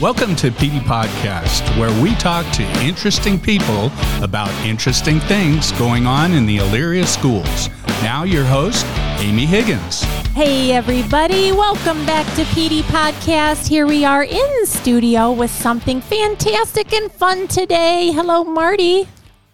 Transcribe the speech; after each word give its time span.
Welcome 0.00 0.34
to 0.36 0.50
PD 0.50 0.80
Podcast, 0.80 1.78
where 1.78 1.92
we 2.02 2.14
talk 2.14 2.50
to 2.54 2.62
interesting 2.82 3.38
people 3.38 3.92
about 4.22 4.48
interesting 4.64 5.20
things 5.20 5.72
going 5.72 6.06
on 6.06 6.32
in 6.32 6.46
the 6.46 6.56
Elyria 6.56 7.06
schools. 7.06 7.68
Now, 8.02 8.22
your 8.22 8.46
host, 8.46 8.86
Amy 9.18 9.44
Higgins. 9.44 10.00
Hey, 10.32 10.72
everybody. 10.72 11.52
Welcome 11.52 12.06
back 12.06 12.24
to 12.36 12.44
PD 12.44 12.80
Podcast. 12.84 13.68
Here 13.68 13.86
we 13.86 14.06
are 14.06 14.24
in 14.24 14.64
studio 14.64 15.32
with 15.32 15.50
something 15.50 16.00
fantastic 16.00 16.94
and 16.94 17.12
fun 17.12 17.46
today. 17.46 18.10
Hello, 18.10 18.42
Marty. 18.42 19.06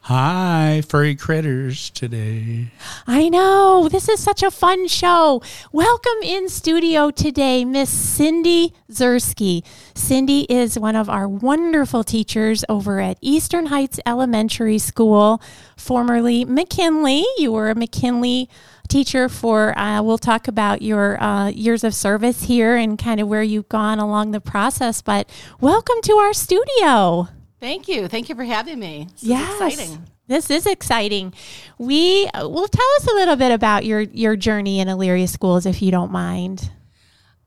Hi, 0.09 0.84
furry 0.88 1.16
critters 1.16 1.91
today. 1.91 2.70
I 3.09 3.29
know. 3.29 3.88
This 3.91 4.09
is 4.09 4.23
such 4.23 4.45
a 4.45 4.52
fun 4.52 4.86
show. 4.86 5.43
Welcome 5.73 6.23
in 6.23 6.48
studio 6.48 7.11
today, 7.11 7.65
Miss 7.65 7.91
Cindy 7.91 8.73
Zersky. 8.88 9.65
Cindy 9.96 10.46
is 10.48 10.79
one 10.79 10.95
of 10.95 11.10
our 11.10 11.27
wonderful 11.27 12.05
teachers 12.05 12.65
over 12.69 13.01
at 13.01 13.19
Eastern 13.20 13.66
Heights 13.66 13.98
Elementary 14.06 14.79
School, 14.79 15.42
formerly 15.77 16.45
McKinley. 16.45 17.24
You 17.38 17.51
were 17.51 17.70
a 17.70 17.74
McKinley 17.74 18.48
teacher 18.87 19.29
for, 19.29 19.77
uh, 19.77 20.01
we'll 20.02 20.18
talk 20.18 20.46
about 20.46 20.82
your 20.82 21.20
uh, 21.20 21.48
years 21.48 21.82
of 21.82 21.96
service 21.96 22.45
here 22.45 22.77
and 22.77 22.96
kind 22.96 23.18
of 23.18 23.27
where 23.27 23.43
you've 23.43 23.68
gone 23.68 23.98
along 23.98 24.30
the 24.30 24.41
process. 24.41 25.02
But 25.02 25.29
welcome 25.60 26.01
to 26.02 26.12
our 26.12 26.32
studio. 26.32 27.27
Thank 27.60 27.88
you. 27.88 28.09
Thank 28.09 28.28
you 28.28 28.34
for 28.34 28.45
having 28.45 28.78
me. 28.78 29.09
This 29.15 29.23
yes. 29.24 29.48
is 29.55 29.60
exciting. 29.78 30.06
This 30.28 30.51
is 30.51 30.66
exciting. 30.66 31.33
We 31.79 32.27
uh, 32.29 32.48
will 32.48 32.69
tell 32.69 32.87
us 32.98 33.06
a 33.06 33.15
little 33.15 33.37
bit 33.37 33.52
about 33.52 33.84
your 33.84 34.01
your 34.01 34.37
journey 34.37 34.80
in 34.80 34.88
Elyria 34.88 35.29
schools, 35.29 35.66
if 35.66 35.80
you 35.80 35.91
don't 35.91 36.10
mind. 36.10 36.70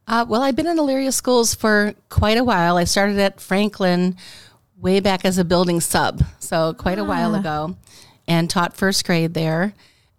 Uh, 0.08 0.26
well, 0.28 0.42
I've 0.42 0.56
been 0.56 0.66
in 0.68 0.78
Elyria 0.78 1.14
schools 1.14 1.54
for 1.54 1.94
quite 2.10 2.38
a 2.38 2.44
while. 2.44 2.78
I 2.78 2.86
started 2.86 3.20
at 3.20 3.40
Franklin 3.40 4.16
way 4.80 5.00
back 5.00 5.26
as 5.26 5.38
a 5.38 5.44
building 5.46 5.80
sub, 5.82 6.24
so 6.40 6.74
quite 6.74 6.98
a 6.98 7.04
while 7.04 7.36
Ah. 7.36 7.40
ago, 7.40 7.78
and 8.28 8.50
taught 8.50 8.76
first 8.76 9.06
grade 9.06 9.34
there. 9.36 9.74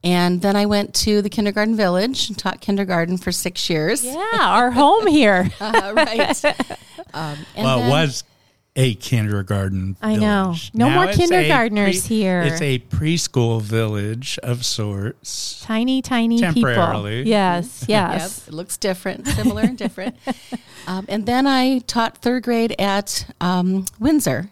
And 0.04 0.40
then 0.40 0.54
I 0.56 0.64
went 0.66 0.94
to 1.06 1.20
the 1.20 1.28
kindergarten 1.28 1.76
village 1.76 2.28
and 2.28 2.38
taught 2.38 2.60
kindergarten 2.60 3.18
for 3.18 3.32
six 3.32 3.68
years. 3.68 4.04
Yeah, 4.04 4.28
our 4.38 4.70
home 4.70 5.06
here. 5.06 5.50
Uh, 5.60 5.92
right. 5.96 6.42
Um, 7.12 7.38
and 7.56 7.64
well, 7.64 7.78
then- 7.78 7.88
it 7.88 7.90
was 7.90 8.22
a 8.76 8.94
kindergarten 8.94 9.96
I 10.00 10.16
know. 10.16 10.44
village. 10.44 10.70
No 10.74 10.88
Now 10.88 10.94
more 10.94 11.04
it's 11.06 11.16
a 11.16 11.20
kindergartners 11.20 12.06
here. 12.06 12.42
It's 12.42 12.60
a 12.62 12.78
preschool 12.78 13.60
village 13.60 14.38
of 14.42 14.64
sorts. 14.64 15.60
Tiny, 15.64 16.00
tiny 16.02 16.38
Temporarily. 16.40 17.18
people. 17.20 17.30
Yes, 17.30 17.84
Yep, 17.88 18.12
yes. 18.12 18.48
it 18.48 18.54
looks 18.54 18.76
different, 18.76 19.26
similar 19.26 19.62
and 19.62 19.76
different. 19.78 20.16
Um, 20.86 21.04
and 21.08 21.26
then 21.26 21.46
I 21.46 21.80
taught 21.80 22.18
third 22.18 22.42
grade 22.42 22.74
at 22.80 23.30
um, 23.40 23.84
Windsor 24.00 24.50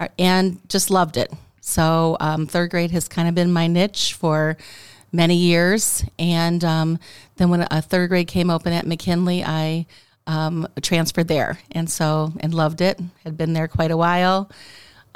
uh, 0.00 0.08
and 0.18 0.58
just 0.70 0.90
loved 0.90 1.16
it. 1.18 1.30
So 1.60 2.16
um, 2.18 2.46
third 2.46 2.70
grade 2.70 2.90
has 2.92 3.06
kind 3.08 3.28
of 3.28 3.34
been 3.34 3.52
my 3.52 3.66
niche 3.66 4.14
for 4.14 4.56
many 5.12 5.36
years. 5.36 6.02
And 6.18 6.64
um, 6.64 6.98
then 7.36 7.50
when 7.50 7.68
a 7.70 7.82
third 7.82 8.08
grade 8.08 8.26
came 8.26 8.48
open 8.50 8.72
at 8.72 8.86
McKinley, 8.86 9.44
I 9.44 9.86
um, 10.26 10.66
transferred 10.82 11.28
there, 11.28 11.58
and 11.72 11.88
so 11.90 12.32
and 12.40 12.54
loved 12.54 12.80
it. 12.80 13.00
Had 13.24 13.36
been 13.36 13.52
there 13.52 13.68
quite 13.68 13.90
a 13.90 13.96
while. 13.96 14.50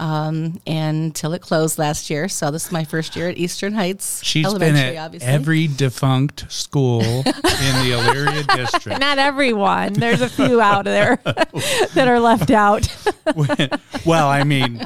Um, 0.01 0.63
until 0.67 1.35
it 1.35 1.43
closed 1.43 1.77
last 1.79 2.09
year. 2.09 2.27
So 2.31 2.51
this 2.51 2.65
is 2.65 2.73
my 2.73 2.85
first 2.85 3.17
year 3.17 3.29
at 3.29 3.37
Eastern 3.37 3.75
Heights 3.75 4.25
She's 4.25 4.51
been 4.55 4.75
at 4.75 4.97
obviously. 4.97 5.29
every 5.29 5.67
defunct 5.67 6.51
school 6.51 7.03
in 7.03 7.25
the 7.25 7.93
Elyria 7.93 8.57
district. 8.57 8.99
Not 8.99 9.19
everyone. 9.19 9.93
There's 9.93 10.23
a 10.23 10.29
few 10.31 10.59
out 10.59 10.87
there 10.87 11.17
that 11.25 12.09
are 12.09 12.19
left 12.19 12.51
out. 12.51 12.89
well, 14.07 14.27
I 14.27 14.43
mean, 14.43 14.81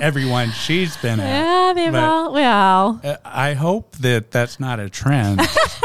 everyone 0.00 0.50
she's 0.50 0.96
been 0.96 1.20
at. 1.20 1.28
Yeah, 1.28 1.72
they've 1.72 1.92
But- 1.92 2.02
all, 2.02 2.32
well, 2.32 3.00
I 3.24 3.52
hope 3.54 3.94
that 3.98 4.32
that's 4.32 4.58
not 4.58 4.80
a 4.80 4.90
trend, 4.90 5.42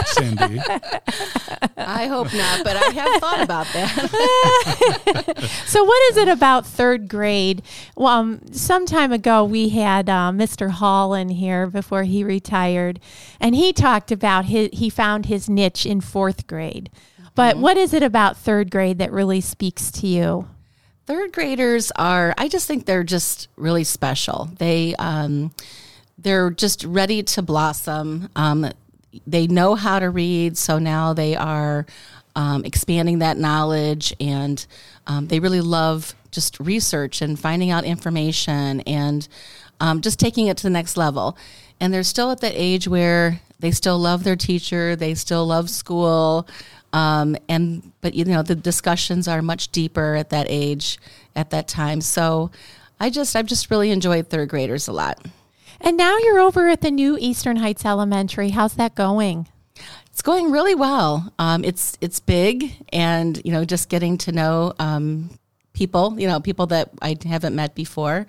Cindy. 0.08 0.60
I 1.78 2.08
hope 2.08 2.34
not, 2.34 2.64
but 2.64 2.78
I 2.78 2.90
have 2.94 3.22
thought 3.22 3.42
about 3.44 3.68
that. 3.74 5.50
So, 5.68 5.84
what 5.84 6.12
is 6.12 6.18
it 6.18 6.28
about 6.28 6.66
third 6.66 7.08
grade? 7.08 7.62
Well, 7.96 8.08
um, 8.12 8.42
some 8.72 8.86
time 8.86 9.12
ago, 9.12 9.44
we 9.44 9.68
had 9.68 10.08
uh, 10.08 10.32
Mr. 10.32 10.70
Hall 10.70 11.14
in 11.14 11.28
here 11.28 11.68
before 11.68 12.04
he 12.04 12.24
retired, 12.24 13.02
and 13.38 13.54
he 13.54 13.74
talked 13.74 14.14
about 14.14 14.46
his, 14.46 14.70
he 14.72 14.90
found 14.90 15.26
his 15.26 15.50
niche 15.50 15.86
in 15.86 16.00
fourth 16.00 16.48
grade. 16.48 16.90
But 17.36 17.58
what 17.58 17.76
is 17.76 17.94
it 17.94 18.02
about 18.02 18.38
third 18.38 18.72
grade 18.72 18.98
that 19.00 19.12
really 19.12 19.42
speaks 19.42 19.92
to 19.92 20.08
you? 20.08 20.48
Third 21.06 21.34
graders 21.34 21.92
are, 21.98 22.34
I 22.38 22.48
just 22.48 22.66
think 22.66 22.86
they're 22.86 23.04
just 23.04 23.50
really 23.58 23.84
special. 23.84 24.50
They, 24.58 24.96
um, 24.96 25.54
they're 26.18 26.50
just 26.50 26.86
ready 26.86 27.24
to 27.24 27.42
blossom. 27.42 28.30
Um, 28.38 28.72
they 29.28 29.48
know 29.48 29.76
how 29.76 30.00
to 30.00 30.10
read, 30.10 30.58
so 30.58 30.80
now 30.80 31.12
they 31.12 31.36
are 31.36 31.86
um, 32.38 32.64
expanding 32.64 33.20
that 33.20 33.38
knowledge, 33.38 34.14
and 34.22 34.66
um, 35.08 35.28
they 35.28 35.40
really 35.40 35.62
love 35.62 36.16
just 36.32 36.60
research 36.60 37.22
and 37.22 37.40
finding 37.40 37.72
out 37.72 37.84
information 37.84 38.82
and 38.82 39.28
um, 39.80 40.02
just 40.02 40.20
taking 40.20 40.48
it 40.48 40.58
to 40.58 40.64
the 40.64 40.70
next 40.70 40.98
level. 40.98 41.38
And 41.80 41.94
they're 41.94 42.04
still 42.04 42.32
at 42.32 42.42
that 42.42 42.54
age 42.56 42.88
where 42.88 43.42
they 43.60 43.72
still 43.72 44.00
love 44.00 44.24
their 44.24 44.36
teacher, 44.36 44.96
they 44.96 45.16
still 45.16 45.46
love 45.46 45.70
school, 45.70 46.48
um, 46.94 47.36
and 47.48 47.92
but 48.02 48.14
you 48.14 48.26
know 48.26 48.44
the 48.44 48.56
discussions 48.56 49.28
are 49.28 49.42
much 49.42 49.72
deeper 49.72 50.16
at 50.16 50.30
that 50.30 50.48
age, 50.50 51.00
at 51.36 51.50
that 51.52 51.68
time. 51.68 52.02
So. 52.02 52.52
I 53.02 53.10
just, 53.10 53.36
I've 53.36 53.48
just 53.48 53.72
really 53.72 53.90
enjoyed 53.90 54.28
third 54.28 54.50
graders 54.50 54.88
a 54.88 54.92
lot. 54.92 55.26
And 55.80 55.98
now 55.98 56.20
you're 56.20 56.40
over 56.40 56.68
at 56.68 56.82
the 56.82 56.92
new 56.92 57.18
Eastern 57.20 57.58
Heights 57.58 57.84
Elementary. 57.84 58.50
How's 58.50 58.76
that 58.76 58.94
going? 58.94 59.48
It's 60.12 60.22
going 60.22 60.52
really 60.52 60.76
well. 60.76 61.32
Um, 61.40 61.64
it's 61.64 61.98
it's 62.02 62.20
big, 62.20 62.76
and 62.92 63.42
you 63.46 63.52
know, 63.52 63.64
just 63.66 63.90
getting 63.90 64.18
to 64.20 64.32
know 64.32 64.74
um, 64.80 65.30
people. 65.74 66.20
You 66.20 66.28
know, 66.28 66.40
people 66.40 66.68
that 66.68 66.90
I 67.02 67.18
haven't 67.26 67.56
met 67.56 67.76
before. 67.76 68.28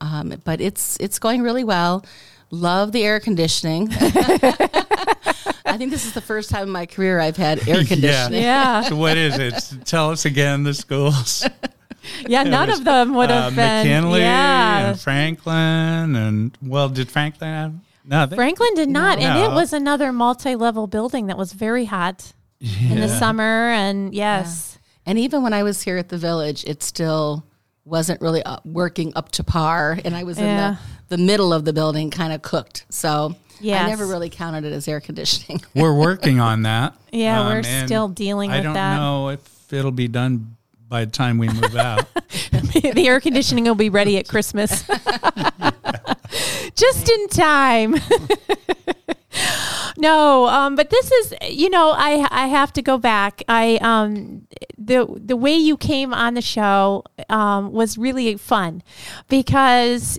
Um, 0.00 0.40
but 0.44 0.60
it's 0.60 0.96
it's 1.00 1.18
going 1.18 1.42
really 1.42 1.64
well. 1.64 2.04
Love 2.50 2.92
the 2.92 3.04
air 3.04 3.20
conditioning. 3.20 3.88
I 3.92 5.76
think 5.76 5.90
this 5.90 6.06
is 6.06 6.14
the 6.14 6.22
first 6.22 6.48
time 6.50 6.62
in 6.62 6.70
my 6.70 6.86
career 6.86 7.20
I've 7.20 7.36
had 7.36 7.68
air 7.68 7.84
conditioning. 7.84 8.42
Yeah. 8.42 8.82
So 8.82 8.96
what 8.96 9.16
is 9.18 9.38
it? 9.38 9.54
Tell 9.84 10.10
us 10.10 10.24
again 10.24 10.62
the 10.64 10.74
schools. 10.74 11.46
Yeah, 12.26 12.42
none 12.44 12.70
of 12.70 12.84
them 12.84 13.14
would 13.16 13.28
have 13.28 13.52
Uh, 13.52 13.56
been. 13.56 13.86
McKinley 13.86 14.20
yeah. 14.20 14.90
and 14.90 15.00
Franklin 15.00 16.16
and 16.16 16.56
well, 16.62 16.88
did 16.88 17.10
Franklin 17.10 17.50
have? 17.50 17.74
No, 18.10 18.24
they, 18.26 18.36
Franklin 18.36 18.74
did 18.74 18.88
not, 18.88 19.18
and 19.18 19.38
it 19.38 19.54
was 19.54 19.72
another 19.74 20.12
multi-level 20.12 20.86
building 20.86 21.26
that 21.26 21.36
was 21.36 21.52
very 21.52 21.84
hot 21.84 22.32
in 22.60 22.98
the 23.00 23.08
summer. 23.08 23.68
And 23.70 24.14
yes, 24.14 24.78
And 25.06 25.18
even 25.18 25.42
when 25.42 25.52
I 25.52 25.62
was 25.62 25.82
here 25.82 25.98
at 25.98 26.08
the 26.08 26.16
village, 26.18 26.64
it 26.64 26.82
still 26.82 27.44
wasn't 27.84 28.20
really 28.20 28.42
uh, 28.42 28.58
working 28.64 29.12
up 29.14 29.30
to 29.32 29.44
par. 29.44 29.98
And 30.04 30.16
I 30.16 30.22
was 30.24 30.38
Yeah. 30.38 30.44
in 30.70 30.78
the, 31.08 31.16
the 31.16 31.22
middle 31.22 31.52
of 31.52 31.64
the 31.64 31.72
building, 31.72 32.10
kind 32.10 32.32
of 32.32 32.42
cooked. 32.42 32.84
So 32.90 33.34
Yes. 33.60 33.82
I 33.84 33.88
never 33.88 34.06
really 34.06 34.30
counted 34.30 34.64
it 34.64 34.72
as 34.72 34.86
air 34.88 35.00
conditioning. 35.00 35.60
we're 35.74 35.94
working 35.98 36.40
on 36.40 36.62
that. 36.62 36.94
Yeah, 37.12 37.48
we're 37.48 37.62
still 37.86 38.08
dealing 38.08 38.50
I 38.50 38.56
with 38.56 38.64
don't 38.64 38.74
that. 38.74 38.96
know 38.96 39.30
if 39.30 39.72
it'll 39.72 39.90
be 39.92 40.08
done 40.08 40.56
by 40.88 41.04
the 41.06 41.10
time 41.10 41.38
we 41.38 41.48
move 41.48 41.74
out. 41.76 42.06
the 42.52 43.04
air 43.06 43.18
conditioning 43.20 43.64
will 43.64 43.74
be 43.74 43.88
ready 43.90 44.18
at 44.18 44.28
Christmas, 44.28 44.84
just 46.78 47.08
in 47.08 47.28
time. 47.28 47.94
no, 49.96 50.46
um, 50.48 50.74
but 50.76 50.90
this 50.90 51.10
is, 51.12 51.34
you 51.50 51.70
know, 51.70 51.90
I 51.96 52.26
I 52.30 52.46
have 52.48 52.72
to 52.74 52.82
go 52.82 52.98
back. 52.98 53.42
I 53.48 53.76
um, 53.82 54.46
the 54.76 55.06
the 55.16 55.36
way 55.36 55.54
you 55.54 55.76
came 55.76 56.14
on 56.14 56.34
the 56.34 56.42
show 56.42 57.04
um, 57.28 57.72
was 57.72 57.98
really 57.98 58.36
fun 58.36 58.82
because 59.28 60.18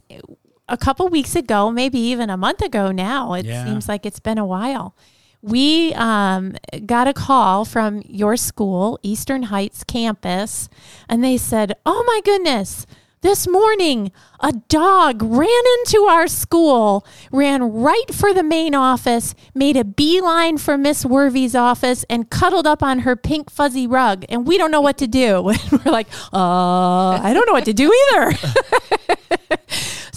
a 0.68 0.78
couple 0.78 1.08
weeks 1.10 1.36
ago, 1.36 1.72
maybe 1.72 2.00
even 2.00 2.30
a 2.30 2.38
month 2.38 2.62
ago 2.62 2.92
now, 2.92 3.34
it 3.34 3.46
Yeah. 3.46 3.66
seems 3.66 3.88
like 3.88 4.06
it's 4.06 4.20
been 4.20 4.38
a 4.38 4.46
while. 4.46 4.96
We 5.42 5.94
um, 5.94 6.56
got 6.86 7.08
a 7.08 7.14
call 7.14 7.64
from 7.64 8.04
your 8.06 8.36
school, 8.36 9.00
Eastern 9.02 9.44
Heights 9.44 9.84
campus, 9.86 10.68
and 11.08 11.24
they 11.24 11.38
said, 11.38 11.76
Oh 11.86 12.04
my 12.06 12.20
goodness, 12.26 12.86
this 13.22 13.48
morning 13.48 14.12
a 14.40 14.54
dog 14.70 15.22
ran 15.22 15.64
into 15.80 16.08
our 16.10 16.28
school, 16.28 17.06
ran 17.32 17.64
right 17.64 18.14
for 18.14 18.34
the 18.34 18.44
main 18.44 18.74
office, 18.74 19.36
made 19.54 19.76
a 19.76 19.84
beeline 19.84 20.58
for 20.58 20.78
Miss 20.78 21.06
Worthy's 21.06 21.56
office, 21.56 22.06
and 22.10 22.30
cuddled 22.30 22.66
up 22.66 22.82
on 22.82 23.00
her 23.00 23.16
pink 23.16 23.52
fuzzy 23.52 23.88
rug. 23.88 24.26
And 24.30 24.48
we 24.48 24.58
don't 24.58 24.72
know 24.72 24.82
what 24.82 24.98
to 25.00 25.08
do. 25.08 25.44
We're 25.72 25.92
like, 25.92 26.08
uh, 26.34 27.20
I 27.22 27.32
don't 27.34 27.46
know 27.46 27.54
what 27.54 27.66
to 27.66 27.74
do 27.74 27.92
either. 28.12 28.38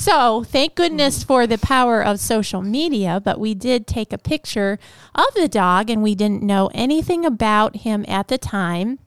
So, 0.03 0.43
thank 0.43 0.75
goodness 0.75 1.23
for 1.23 1.47
the 1.47 1.59
power 1.59 2.05
of 2.05 2.19
social 2.19 2.61
media, 2.61 3.21
but 3.25 3.39
we 3.39 3.55
did 3.55 3.87
take 3.87 4.13
a 4.13 4.19
picture 4.19 4.81
of 5.15 5.33
the 5.37 5.47
dog 5.47 5.91
and 5.91 6.03
we 6.03 6.17
didn't 6.17 6.43
know 6.43 6.73
anything 6.75 7.25
about 7.25 7.77
him 7.77 8.05
at 8.09 8.27
the 8.27 8.37
time. 8.37 8.99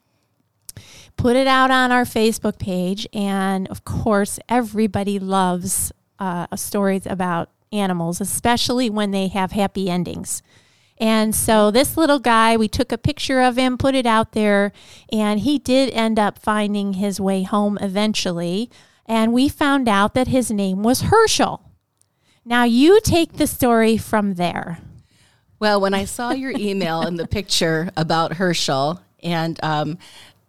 Put 1.18 1.36
it 1.36 1.48
out 1.48 1.72
on 1.72 1.92
our 1.92 2.04
Facebook 2.04 2.60
page. 2.60 3.08
And 3.14 3.68
of 3.70 3.86
course, 3.86 4.40
everybody 4.50 5.20
loves 5.20 5.92
uh, 6.20 6.48
stories 6.56 7.06
about 7.06 7.50
animals, 7.72 8.22
especially 8.22 8.90
when 8.90 9.12
they 9.12 9.28
have 9.28 9.52
happy 9.52 9.90
endings. 9.90 10.42
And 10.98 11.36
so 11.36 11.72
this 11.72 11.98
little 11.98 12.20
guy, 12.20 12.56
we 12.56 12.70
took 12.70 12.92
a 12.92 12.98
picture 12.98 13.42
of 13.42 13.58
him, 13.58 13.78
put 13.78 13.96
it 13.96 14.06
out 14.06 14.32
there, 14.32 14.72
and 15.12 15.42
he 15.42 15.60
did 15.60 15.94
end 15.94 16.18
up 16.18 16.40
finding 16.40 16.94
his 16.94 17.20
way 17.20 17.44
home 17.44 17.78
eventually. 17.82 18.70
And 19.06 19.34
we 19.34 19.50
found 19.50 19.90
out 19.90 20.14
that 20.14 20.30
his 20.30 20.50
name 20.50 20.84
was 20.84 21.02
Herschel. 21.02 21.70
Now 22.46 22.64
you 22.64 23.02
take 23.02 23.34
the 23.34 23.48
story 23.48 23.98
from 23.98 24.36
there. 24.36 24.80
Well, 25.60 25.82
when 25.82 25.94
I 25.94 26.06
saw 26.06 26.32
your 26.32 26.52
email 26.52 27.02
and 27.02 27.20
the 27.20 27.28
picture 27.28 27.90
about 27.98 28.34
Herschel, 28.34 29.02
and 29.22 29.60
um, 29.64 29.98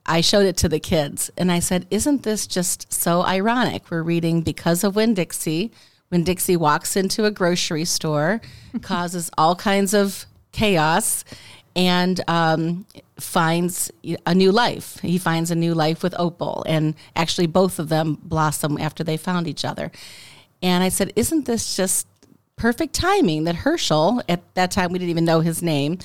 I 0.06 0.20
showed 0.20 0.46
it 0.46 0.56
to 0.58 0.68
the 0.68 0.78
kids, 0.78 1.30
and 1.36 1.50
I 1.50 1.58
said, 1.58 1.86
Isn't 1.90 2.22
this 2.22 2.46
just 2.46 2.92
so 2.92 3.22
ironic? 3.22 3.90
We're 3.90 4.02
reading 4.02 4.42
Because 4.42 4.84
of 4.84 4.96
Winn 4.96 5.14
Dixie. 5.14 5.72
Winn 6.10 6.22
Dixie 6.22 6.56
walks 6.56 6.96
into 6.96 7.24
a 7.24 7.30
grocery 7.30 7.84
store, 7.84 8.40
causes 8.82 9.30
all 9.36 9.56
kinds 9.56 9.92
of 9.92 10.26
chaos, 10.52 11.24
and 11.74 12.22
um, 12.28 12.86
finds 13.18 13.90
a 14.24 14.34
new 14.34 14.52
life. 14.52 14.98
He 15.00 15.18
finds 15.18 15.50
a 15.50 15.56
new 15.56 15.74
life 15.74 16.02
with 16.02 16.14
Opal, 16.18 16.64
and 16.66 16.94
actually, 17.16 17.48
both 17.48 17.78
of 17.78 17.88
them 17.88 18.18
blossom 18.22 18.78
after 18.78 19.02
they 19.02 19.16
found 19.16 19.48
each 19.48 19.64
other. 19.64 19.90
And 20.62 20.84
I 20.84 20.88
said, 20.88 21.12
Isn't 21.16 21.46
this 21.46 21.76
just 21.76 22.06
perfect 22.54 22.94
timing 22.94 23.44
that 23.44 23.56
Herschel, 23.56 24.22
at 24.28 24.42
that 24.54 24.70
time 24.70 24.92
we 24.92 24.98
didn't 24.98 25.10
even 25.10 25.24
know 25.24 25.40
his 25.40 25.62
name, 25.62 25.98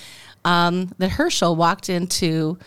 um, 0.44 0.92
that 0.98 1.12
Herschel 1.12 1.56
walked 1.56 1.90
into 1.90 2.58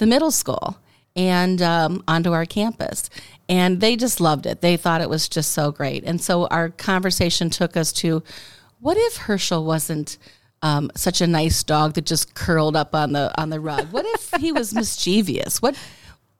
the 0.00 0.06
middle 0.06 0.32
school 0.32 0.76
and 1.14 1.62
um, 1.62 2.02
onto 2.08 2.32
our 2.32 2.44
campus. 2.44 3.08
And 3.48 3.80
they 3.80 3.96
just 3.96 4.20
loved 4.20 4.46
it. 4.46 4.60
They 4.60 4.76
thought 4.76 5.00
it 5.00 5.08
was 5.08 5.28
just 5.28 5.52
so 5.52 5.70
great. 5.70 6.04
And 6.04 6.20
so 6.20 6.46
our 6.48 6.70
conversation 6.70 7.50
took 7.50 7.76
us 7.76 7.92
to 7.94 8.22
what 8.80 8.96
if 8.96 9.16
Herschel 9.16 9.64
wasn't 9.64 10.18
um, 10.62 10.90
such 10.94 11.20
a 11.20 11.26
nice 11.26 11.62
dog 11.62 11.94
that 11.94 12.06
just 12.06 12.34
curled 12.34 12.76
up 12.76 12.94
on 12.94 13.12
the 13.12 13.32
on 13.40 13.50
the 13.50 13.60
rug? 13.60 13.92
What 13.92 14.04
if 14.06 14.40
he 14.40 14.52
was 14.52 14.74
mischievous? 14.74 15.62
What 15.62 15.76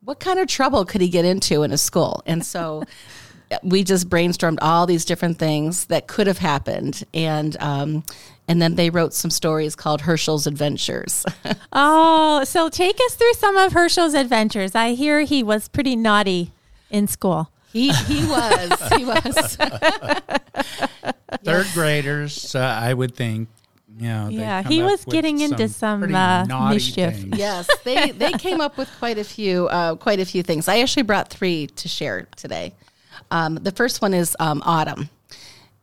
what 0.03 0.21
kind 0.21 0.39
of 0.39 0.49
trouble 0.49 0.85
could 0.85 1.01
he 1.01 1.09
get 1.09 1.25
into 1.25 1.63
in 1.63 1.73
a 1.73 1.79
school? 1.79 2.23
And 2.27 2.45
so 2.45 2.85
we 3.63 3.85
just 3.85 4.09
brainstormed 4.09 4.59
all 4.61 4.87
these 4.87 5.05
different 5.05 5.39
things 5.39 5.87
that 5.87 6.07
could 6.07 6.27
have 6.27 6.39
happened, 6.39 7.05
and 7.13 7.57
um, 7.61 8.05
and 8.51 8.61
then 8.61 8.75
they 8.75 8.91
wrote 8.91 9.15
some 9.15 9.31
stories 9.31 9.77
called 9.77 10.01
Herschel's 10.01 10.45
Adventures. 10.45 11.25
oh, 11.73 12.43
so 12.43 12.69
take 12.69 12.99
us 13.07 13.15
through 13.15 13.35
some 13.35 13.57
of 13.57 13.73
Herschel's 13.73 14.13
adventures. 14.13 14.75
I 14.75 14.95
hear 14.95 15.21
he 15.21 15.45
was 15.45 15.69
pretty 15.69 15.95
naughty 15.95 16.51
in 16.91 17.07
school. 17.07 17.53
He 17.73 17.93
he 17.93 18.27
was 18.27 18.93
he 18.97 19.05
was. 19.13 19.57
Third 21.45 21.67
graders, 21.75 22.57
uh, 22.57 22.59
I 22.59 22.93
would 22.93 23.15
think. 23.15 23.49
You 23.97 24.09
know, 24.09 24.29
Yeah, 24.31 24.63
he 24.65 24.83
was 24.83 25.07
with 25.07 25.13
getting 25.13 25.41
into 25.41 25.69
some, 25.69 26.13
uh, 26.13 26.71
mischief. 26.73 27.15
things. 27.15 27.39
yes, 27.39 27.69
they 27.85 28.11
they 28.11 28.33
came 28.33 28.61
up 28.61 28.77
with 28.77 28.91
quite 28.99 29.19
a 29.19 29.25
few 29.25 29.69
uh, 29.69 29.95
quite 29.95 30.19
a 30.19 30.25
few 30.25 30.43
things. 30.43 30.67
I 30.67 30.81
actually 30.81 31.05
brought 31.05 31.29
three 31.31 31.69
to 31.69 31.87
share 31.87 32.27
today. 32.35 32.75
Um, 33.31 33.55
the 33.57 33.71
first 33.71 34.03
one 34.03 34.13
is 34.13 34.37
um, 34.41 34.61
Autumn. 34.67 35.09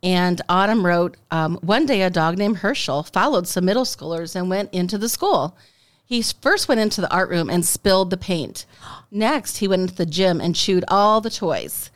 And 0.03 0.41
Autumn 0.47 0.85
wrote 0.85 1.17
um, 1.31 1.57
One 1.61 1.85
day, 1.85 2.01
a 2.03 2.09
dog 2.09 2.37
named 2.37 2.57
Herschel 2.57 3.03
followed 3.03 3.47
some 3.47 3.65
middle 3.65 3.85
schoolers 3.85 4.35
and 4.35 4.49
went 4.49 4.73
into 4.73 4.97
the 4.97 5.09
school. 5.09 5.57
He 6.05 6.21
first 6.21 6.69
went 6.69 6.79
into 6.79 7.01
the 7.01 7.11
art 7.11 7.29
room 7.29 7.49
and 7.49 7.65
spilled 7.65 8.11
the 8.11 8.17
paint. 8.17 8.65
Next, 9.11 9.57
he 9.57 9.67
went 9.67 9.81
into 9.81 9.95
the 9.95 10.05
gym 10.05 10.39
and 10.39 10.55
chewed 10.55 10.85
all 10.87 11.19
the 11.19 11.29
toys. 11.29 11.91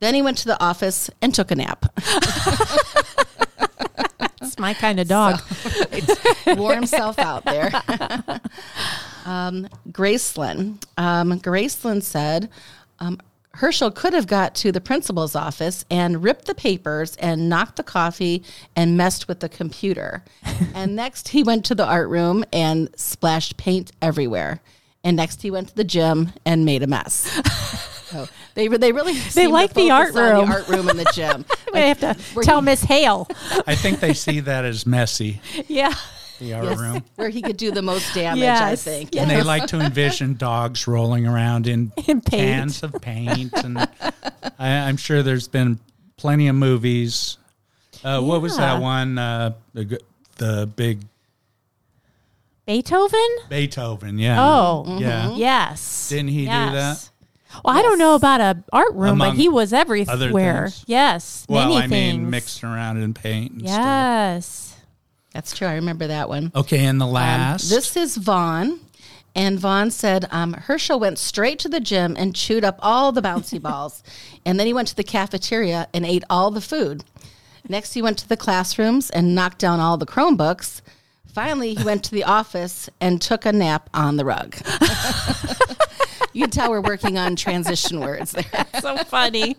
Then 0.00 0.14
he 0.14 0.20
went 0.20 0.36
to 0.38 0.46
the 0.46 0.62
office 0.62 1.08
and 1.22 1.34
took 1.34 1.50
a 1.50 1.54
nap. 1.54 1.86
That's 4.18 4.58
my 4.58 4.74
kind 4.74 5.00
of 5.00 5.08
dog. 5.08 5.40
wore 6.58 6.74
himself 6.74 7.18
out 7.18 7.44
there. 7.46 7.70
um, 9.24 9.68
Graceland. 9.90 10.84
Um, 10.98 11.40
Graceland 11.40 12.02
said 12.02 12.50
um, 12.98 13.18
Herschel 13.54 13.90
could 13.90 14.12
have 14.12 14.26
got 14.26 14.54
to 14.56 14.72
the 14.72 14.80
principal's 14.80 15.36
office 15.36 15.84
and 15.90 16.22
ripped 16.22 16.46
the 16.46 16.54
papers 16.54 17.16
and 17.16 17.48
knocked 17.48 17.76
the 17.76 17.82
coffee 17.82 18.42
and 18.74 18.96
messed 18.96 19.28
with 19.28 19.40
the 19.40 19.48
computer. 19.48 20.24
and 20.74 20.96
next, 20.96 21.28
he 21.28 21.42
went 21.42 21.64
to 21.66 21.74
the 21.74 21.86
art 21.86 22.08
room 22.08 22.44
and 22.52 22.88
splashed 22.96 23.56
paint 23.56 23.92
everywhere. 24.02 24.60
And 25.02 25.16
next, 25.16 25.42
he 25.42 25.50
went 25.50 25.68
to 25.68 25.74
the 25.74 25.84
gym 25.84 26.32
and 26.44 26.64
made 26.64 26.82
a 26.82 26.86
mess. 26.86 27.30
So 28.14 28.28
they 28.54 28.68
they 28.68 28.92
really 28.92 29.14
seem 29.14 29.46
to 29.48 29.52
like 29.52 29.74
the 29.74 29.90
art 29.90 30.14
room. 30.14 30.46
the 30.46 30.52
art 30.52 30.68
room 30.68 30.88
and 30.88 30.96
the 30.96 31.10
gym. 31.12 31.44
I 31.74 31.80
have 31.80 31.98
to 32.00 32.14
tell 32.42 32.62
Miss 32.62 32.84
Hale. 32.84 33.26
I 33.66 33.74
think 33.74 33.98
they 33.98 34.14
see 34.14 34.38
that 34.40 34.64
as 34.64 34.86
messy, 34.86 35.40
yeah. 35.66 35.94
The 36.38 36.54
art 36.54 36.64
Yes, 36.64 36.78
room. 36.78 37.04
where 37.16 37.28
he 37.28 37.42
could 37.42 37.56
do 37.56 37.70
the 37.70 37.82
most 37.82 38.14
damage. 38.14 38.42
I 38.42 38.70
Yes, 38.70 38.82
think. 38.84 39.16
And 39.16 39.30
they 39.30 39.42
like 39.42 39.66
to 39.68 39.80
envision 39.80 40.34
dogs 40.34 40.86
rolling 40.86 41.26
around 41.26 41.66
in, 41.66 41.92
In 42.06 42.20
cans 42.20 42.82
of 42.82 42.92
paint. 43.00 43.52
And 43.64 43.78
I, 43.78 44.08
I'm 44.88 44.96
sure 44.96 45.22
there's 45.22 45.48
been 45.48 45.78
plenty 46.16 46.48
of 46.48 46.56
movies. 46.56 47.38
Uh, 48.02 48.20
What 48.20 48.42
was 48.42 48.56
that 48.56 48.80
one? 48.82 49.16
Uh, 49.18 49.54
the, 49.72 49.98
the 50.36 50.66
big 50.74 51.00
Beethoven? 52.66 53.20
Beethoven, 53.50 54.18
yeah. 54.18 54.42
Oh, 54.42 54.98
Yeah. 54.98 55.34
yes. 55.34 56.08
Didn't 56.08 56.28
he 56.28 56.42
do 56.42 56.50
that? 56.50 57.10
Well, 57.64 57.76
I 57.78 57.82
don't 57.82 57.98
know 57.98 58.14
about 58.16 58.40
a 58.40 58.64
art 58.72 58.94
room, 58.94 59.12
Among 59.12 59.30
but 59.30 59.36
he 59.36 59.48
was 59.48 59.72
everywhere. 59.72 60.68
things? 60.70 60.84
Yes, 60.88 61.46
Well, 61.48 61.68
many 61.68 61.76
I 61.76 61.80
mean, 61.82 61.88
things. 62.16 62.30
mixed 62.30 62.64
around 62.64 62.96
in 62.96 63.14
paint 63.14 63.52
and 63.52 63.68
stuff. 63.68 64.73
That's 65.34 65.54
true. 65.56 65.66
I 65.68 65.74
remember 65.74 66.06
that 66.06 66.28
one. 66.28 66.50
Okay, 66.54 66.84
and 66.86 66.98
the 67.00 67.06
Um, 67.06 67.12
last. 67.12 67.68
this 67.68 67.96
is 67.96 68.16
Vaughn. 68.16 68.80
And 69.36 69.58
Vaughn 69.58 69.90
said 69.90 70.28
um, 70.30 70.52
Herschel 70.52 71.00
went 71.00 71.18
straight 71.18 71.58
to 71.58 71.68
the 71.68 71.80
gym 71.80 72.14
and 72.16 72.36
chewed 72.36 72.64
up 72.64 72.78
all 72.80 73.10
the 73.10 73.20
bouncy 73.20 73.60
balls. 73.68 74.02
And 74.46 74.58
then 74.60 74.66
he 74.68 74.72
went 74.72 74.86
to 74.88 74.96
the 74.96 75.02
cafeteria 75.04 75.88
and 75.92 76.06
ate 76.06 76.22
all 76.30 76.52
the 76.52 76.60
food. 76.60 77.02
Next, 77.68 77.94
he 77.94 78.02
went 78.02 78.16
to 78.18 78.28
the 78.28 78.36
classrooms 78.36 79.10
and 79.10 79.34
knocked 79.34 79.58
down 79.58 79.80
all 79.80 79.96
the 79.96 80.06
Chromebooks. 80.06 80.82
Finally, 81.32 81.74
he 81.74 81.82
went 81.82 82.04
to 82.04 82.12
the 82.12 82.22
office 82.22 82.88
and 83.00 83.20
took 83.20 83.44
a 83.44 83.52
nap 83.52 83.90
on 83.92 84.16
the 84.16 84.24
rug. 84.24 84.54
you 86.34 86.42
can 86.42 86.50
tell 86.50 86.70
we're 86.70 86.80
working 86.80 87.16
on 87.16 87.36
transition 87.36 88.00
words 88.00 88.32
there. 88.32 88.66
so 88.80 88.96
funny. 88.98 89.56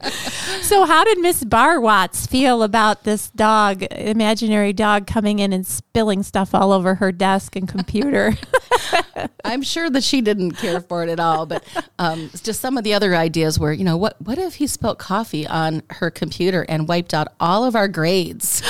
so, 0.61 0.85
how 0.85 1.03
did 1.03 1.19
Miss 1.19 1.43
Barwatts 1.43 2.29
feel 2.29 2.61
about 2.61 3.03
this 3.03 3.29
dog, 3.31 3.83
imaginary 3.83 4.73
dog, 4.73 5.07
coming 5.07 5.39
in 5.39 5.53
and 5.53 5.65
spilling 5.65 6.21
stuff 6.21 6.53
all 6.53 6.71
over 6.71 6.95
her 6.95 7.11
desk 7.11 7.55
and 7.55 7.67
computer? 7.67 8.33
I'm 9.45 9.61
sure 9.61 9.89
that 9.89 10.03
she 10.03 10.21
didn't 10.21 10.51
care 10.53 10.81
for 10.81 11.03
it 11.03 11.09
at 11.09 11.19
all, 11.19 11.45
but 11.45 11.63
um, 11.99 12.29
just 12.43 12.61
some 12.61 12.77
of 12.77 12.83
the 12.83 12.93
other 12.93 13.15
ideas 13.15 13.59
were, 13.59 13.71
you 13.73 13.83
know, 13.83 13.97
what 13.97 14.21
what 14.21 14.37
if 14.37 14.55
he 14.55 14.67
spilled 14.67 14.97
coffee 14.97 15.47
on 15.47 15.83
her 15.91 16.09
computer 16.09 16.65
and 16.67 16.87
wiped 16.87 17.13
out 17.13 17.29
all 17.39 17.63
of 17.63 17.75
our 17.75 17.87
grades? 17.87 18.61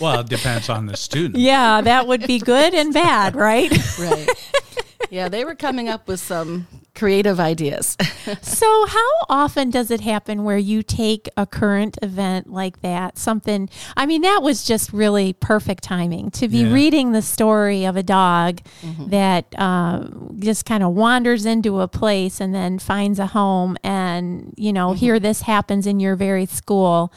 well, 0.00 0.20
it 0.20 0.28
depends 0.28 0.68
on 0.68 0.86
the 0.86 0.96
student. 0.96 1.36
yeah, 1.36 1.80
that 1.80 2.06
would 2.06 2.26
be 2.26 2.38
good 2.38 2.74
and 2.74 2.92
bad, 2.92 3.36
right? 3.36 3.72
Right. 3.98 4.28
Yeah, 5.10 5.28
they 5.28 5.44
were 5.44 5.54
coming 5.54 5.88
up 5.88 6.08
with 6.08 6.20
some 6.20 6.66
creative 6.94 7.38
ideas. 7.40 7.96
So, 8.42 8.86
how 8.88 9.10
often 9.28 9.70
does 9.70 9.92
it 9.92 10.00
happen 10.00 10.42
where 10.42 10.58
you 10.58 10.82
take 10.82 11.28
a 11.36 11.46
current 11.46 11.96
event 12.02 12.50
like 12.52 12.80
that? 12.80 13.18
Something, 13.18 13.68
I 13.96 14.04
mean, 14.04 14.22
that 14.22 14.40
was 14.42 14.64
just 14.64 14.92
really 14.92 15.32
perfect 15.34 15.84
timing 15.84 16.32
to 16.32 16.48
be 16.48 16.58
Yeah. 16.64 16.72
reading 16.72 17.12
the 17.12 17.22
story 17.22 17.84
of 17.84 17.96
a 17.96 18.02
dog 18.02 18.60
that 19.08 19.44
uh, 19.56 20.08
just 20.40 20.64
kind 20.66 20.82
of 20.82 20.92
wanders 20.94 21.46
into 21.46 21.80
a 21.80 21.86
place 21.86 22.40
and 22.40 22.52
then 22.52 22.80
finds 22.80 23.20
a 23.20 23.26
home. 23.28 23.76
And, 23.84 24.52
you 24.56 24.72
know, 24.72 24.92
here 24.92 25.20
this 25.20 25.42
happens 25.42 25.86
in 25.86 26.00
your 26.00 26.16
very 26.16 26.46
school. 26.46 27.12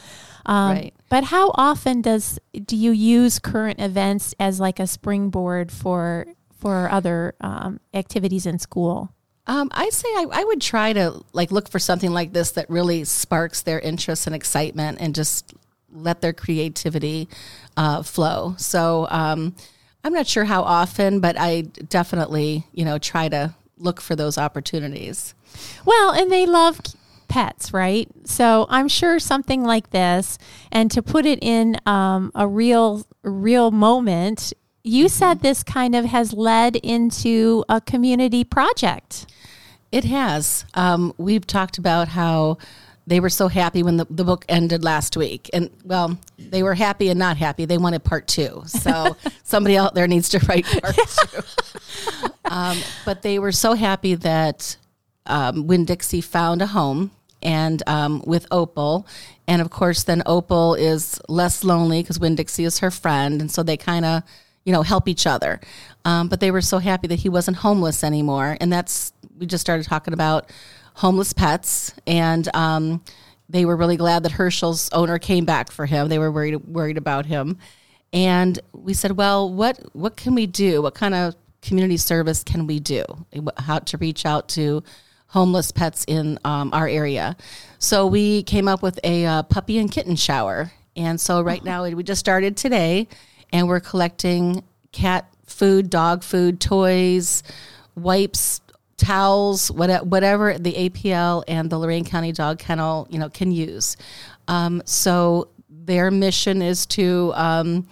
Um, 0.46 0.70
Right. 0.76 0.94
But 1.08 1.24
how 1.24 1.50
often 1.56 2.02
does 2.02 2.38
do 2.54 2.76
you 2.76 2.92
use 2.92 3.40
current 3.40 3.80
events 3.80 4.32
as 4.38 4.60
like 4.60 4.78
a 4.78 4.86
springboard 4.86 5.72
for 5.72 6.26
for 6.60 6.90
other 6.90 7.34
um, 7.40 7.80
activities 7.94 8.46
in 8.46 8.58
school? 8.58 9.12
Um, 9.46 9.68
I 9.72 9.88
say 9.88 10.08
I, 10.08 10.26
I 10.30 10.44
would 10.44 10.60
try 10.60 10.92
to 10.92 11.24
like 11.32 11.50
look 11.50 11.68
for 11.68 11.78
something 11.78 12.12
like 12.12 12.32
this 12.32 12.52
that 12.52 12.68
really 12.70 13.04
sparks 13.04 13.62
their 13.62 13.80
interest 13.80 14.26
and 14.26 14.36
excitement, 14.36 14.98
and 15.00 15.14
just 15.14 15.54
let 15.92 16.20
their 16.20 16.32
creativity 16.32 17.28
uh, 17.76 18.02
flow. 18.02 18.54
So 18.58 19.08
um, 19.10 19.56
I'm 20.04 20.12
not 20.12 20.26
sure 20.26 20.44
how 20.44 20.62
often, 20.62 21.20
but 21.20 21.36
I 21.38 21.62
definitely 21.62 22.66
you 22.72 22.84
know 22.84 22.98
try 22.98 23.28
to 23.28 23.54
look 23.78 24.00
for 24.00 24.14
those 24.14 24.38
opportunities. 24.38 25.34
Well, 25.84 26.12
and 26.12 26.30
they 26.30 26.46
love 26.46 26.80
pets, 27.30 27.72
right? 27.72 28.08
So 28.24 28.66
I'm 28.68 28.88
sure 28.88 29.18
something 29.18 29.64
like 29.64 29.90
this, 29.90 30.36
and 30.70 30.90
to 30.90 31.00
put 31.00 31.24
it 31.24 31.38
in 31.42 31.76
um, 31.86 32.30
a 32.34 32.46
real, 32.46 33.06
real 33.22 33.70
moment, 33.70 34.52
you 34.82 35.08
said 35.08 35.40
this 35.40 35.62
kind 35.62 35.94
of 35.94 36.06
has 36.06 36.32
led 36.32 36.76
into 36.76 37.64
a 37.68 37.80
community 37.80 38.44
project. 38.44 39.26
It 39.92 40.04
has. 40.04 40.64
Um, 40.74 41.12
we've 41.18 41.46
talked 41.46 41.78
about 41.78 42.08
how 42.08 42.58
they 43.06 43.18
were 43.18 43.30
so 43.30 43.48
happy 43.48 43.82
when 43.82 43.96
the, 43.96 44.06
the 44.08 44.24
book 44.24 44.44
ended 44.48 44.84
last 44.84 45.16
week. 45.16 45.50
And, 45.52 45.70
well, 45.84 46.18
they 46.38 46.62
were 46.62 46.74
happy 46.74 47.08
and 47.08 47.18
not 47.18 47.36
happy. 47.36 47.64
They 47.64 47.78
wanted 47.78 48.04
part 48.04 48.28
two. 48.28 48.62
So 48.66 49.16
somebody 49.42 49.76
out 49.76 49.94
there 49.94 50.06
needs 50.06 50.28
to 50.30 50.38
write 50.46 50.64
part 50.64 50.96
two. 50.96 51.40
Um, 52.44 52.78
but 53.04 53.22
they 53.22 53.38
were 53.38 53.52
so 53.52 53.74
happy 53.74 54.14
that 54.16 54.76
um, 55.26 55.66
Winn 55.66 55.84
Dixie 55.84 56.20
found 56.20 56.62
a 56.62 56.66
home 56.66 57.10
and 57.42 57.82
um, 57.88 58.22
with 58.26 58.46
Opal. 58.50 59.06
And 59.48 59.60
of 59.60 59.70
course, 59.70 60.04
then 60.04 60.22
Opal 60.26 60.74
is 60.74 61.20
less 61.28 61.64
lonely 61.64 62.02
because 62.02 62.20
Winn 62.20 62.36
Dixie 62.36 62.64
is 62.64 62.78
her 62.78 62.90
friend. 62.90 63.40
And 63.40 63.50
so 63.50 63.62
they 63.62 63.76
kind 63.76 64.04
of, 64.04 64.22
you 64.64 64.72
know, 64.72 64.82
help 64.82 65.08
each 65.08 65.26
other. 65.26 65.60
Um, 66.04 66.28
but 66.28 66.40
they 66.40 66.50
were 66.50 66.60
so 66.60 66.78
happy 66.78 67.08
that 67.08 67.20
he 67.20 67.28
wasn't 67.28 67.58
homeless 67.58 68.04
anymore. 68.04 68.56
And 68.60 68.72
that's, 68.72 69.12
we 69.38 69.46
just 69.46 69.62
started 69.62 69.86
talking 69.86 70.14
about 70.14 70.50
homeless 70.94 71.32
pets. 71.32 71.94
And 72.06 72.48
um, 72.54 73.02
they 73.48 73.64
were 73.64 73.76
really 73.76 73.96
glad 73.96 74.22
that 74.24 74.32
Herschel's 74.32 74.90
owner 74.92 75.18
came 75.18 75.44
back 75.44 75.70
for 75.70 75.86
him. 75.86 76.08
They 76.08 76.18
were 76.18 76.30
worried, 76.30 76.56
worried 76.66 76.98
about 76.98 77.26
him. 77.26 77.58
And 78.12 78.58
we 78.72 78.94
said, 78.94 79.12
well, 79.16 79.52
what, 79.52 79.78
what 79.92 80.16
can 80.16 80.34
we 80.34 80.46
do? 80.46 80.82
What 80.82 80.94
kind 80.94 81.14
of 81.14 81.34
community 81.62 81.96
service 81.96 82.42
can 82.42 82.66
we 82.66 82.80
do? 82.80 83.04
How 83.58 83.78
to 83.78 83.96
reach 83.98 84.26
out 84.26 84.48
to 84.50 84.82
homeless 85.28 85.70
pets 85.70 86.04
in 86.08 86.38
um, 86.44 86.70
our 86.72 86.88
area. 86.88 87.36
So 87.78 88.06
we 88.06 88.42
came 88.42 88.66
up 88.66 88.82
with 88.82 88.98
a 89.04 89.24
uh, 89.26 89.42
puppy 89.44 89.78
and 89.78 89.90
kitten 89.90 90.16
shower. 90.16 90.72
And 90.96 91.20
so 91.20 91.40
right 91.40 91.62
now 91.62 91.84
we 91.84 92.02
just 92.02 92.18
started 92.18 92.56
today 92.56 93.06
and 93.52 93.68
we're 93.68 93.80
collecting 93.80 94.64
cat 94.92 95.32
food, 95.46 95.90
dog 95.90 96.22
food, 96.22 96.60
toys, 96.60 97.42
wipes, 97.94 98.60
towels, 98.96 99.70
whatever 99.70 100.58
the 100.58 100.90
APL 100.90 101.42
and 101.48 101.70
the 101.70 101.78
Lorain 101.78 102.04
County 102.04 102.32
Dog 102.32 102.58
Kennel, 102.58 103.06
you 103.10 103.18
know, 103.18 103.28
can 103.28 103.50
use. 103.50 103.96
Um, 104.46 104.82
so 104.84 105.48
their 105.68 106.10
mission 106.10 106.62
is 106.62 106.86
to, 106.86 107.32
um, 107.34 107.88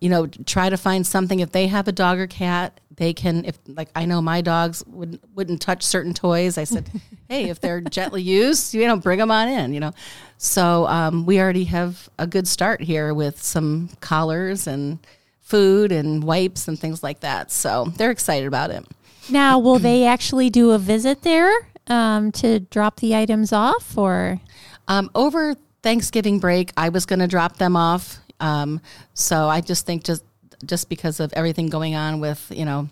you 0.00 0.08
know, 0.08 0.26
try 0.26 0.68
to 0.68 0.76
find 0.76 1.06
something 1.06 1.40
if 1.40 1.52
they 1.52 1.68
have 1.68 1.88
a 1.88 1.92
dog 1.92 2.18
or 2.18 2.26
cat 2.26 2.80
they 2.98 3.14
can 3.14 3.44
if 3.44 3.58
like 3.66 3.88
I 3.94 4.04
know 4.04 4.20
my 4.20 4.40
dogs 4.40 4.84
wouldn't 4.86 5.22
wouldn't 5.34 5.62
touch 5.62 5.82
certain 5.82 6.12
toys. 6.12 6.58
I 6.58 6.64
said, 6.64 6.90
hey, 7.28 7.48
if 7.48 7.60
they're 7.60 7.80
gently 7.80 8.22
used, 8.22 8.74
you 8.74 8.86
know, 8.86 8.96
bring 8.96 9.18
them 9.18 9.30
on 9.30 9.48
in. 9.48 9.72
You 9.72 9.80
know, 9.80 9.92
so 10.36 10.86
um, 10.86 11.24
we 11.24 11.40
already 11.40 11.64
have 11.64 12.08
a 12.18 12.26
good 12.26 12.46
start 12.46 12.82
here 12.82 13.14
with 13.14 13.42
some 13.42 13.90
collars 14.00 14.66
and 14.66 14.98
food 15.40 15.92
and 15.92 16.22
wipes 16.24 16.68
and 16.68 16.78
things 16.78 17.02
like 17.02 17.20
that. 17.20 17.50
So 17.50 17.86
they're 17.96 18.10
excited 18.10 18.46
about 18.46 18.70
it. 18.70 18.84
Now, 19.30 19.58
will 19.58 19.78
they 19.78 20.04
actually 20.04 20.50
do 20.50 20.72
a 20.72 20.78
visit 20.78 21.22
there 21.22 21.52
um, 21.86 22.32
to 22.32 22.60
drop 22.60 23.00
the 23.00 23.14
items 23.14 23.52
off, 23.52 23.96
or 23.96 24.40
um, 24.88 25.10
over 25.14 25.54
Thanksgiving 25.82 26.40
break? 26.40 26.72
I 26.76 26.88
was 26.88 27.06
going 27.06 27.20
to 27.20 27.28
drop 27.28 27.58
them 27.58 27.76
off. 27.76 28.18
Um, 28.40 28.80
so 29.14 29.48
I 29.48 29.60
just 29.60 29.86
think 29.86 30.04
just 30.04 30.22
just 30.64 30.88
because 30.88 31.20
of 31.20 31.32
everything 31.32 31.68
going 31.68 31.94
on 31.94 32.20
with, 32.20 32.50
you 32.54 32.64
know, 32.64 32.88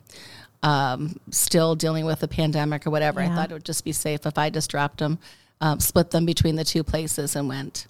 um, 0.62 1.18
still 1.30 1.74
dealing 1.74 2.04
with 2.04 2.20
the 2.20 2.28
pandemic 2.28 2.86
or 2.86 2.90
whatever. 2.90 3.20
Yeah. 3.20 3.32
I 3.32 3.34
thought 3.34 3.50
it 3.50 3.54
would 3.54 3.64
just 3.64 3.84
be 3.84 3.92
safe 3.92 4.26
if 4.26 4.38
I 4.38 4.50
just 4.50 4.70
dropped 4.70 4.98
them, 4.98 5.18
um, 5.60 5.80
split 5.80 6.10
them 6.10 6.26
between 6.26 6.56
the 6.56 6.64
two 6.64 6.82
places 6.82 7.36
and 7.36 7.48
went. 7.48 7.86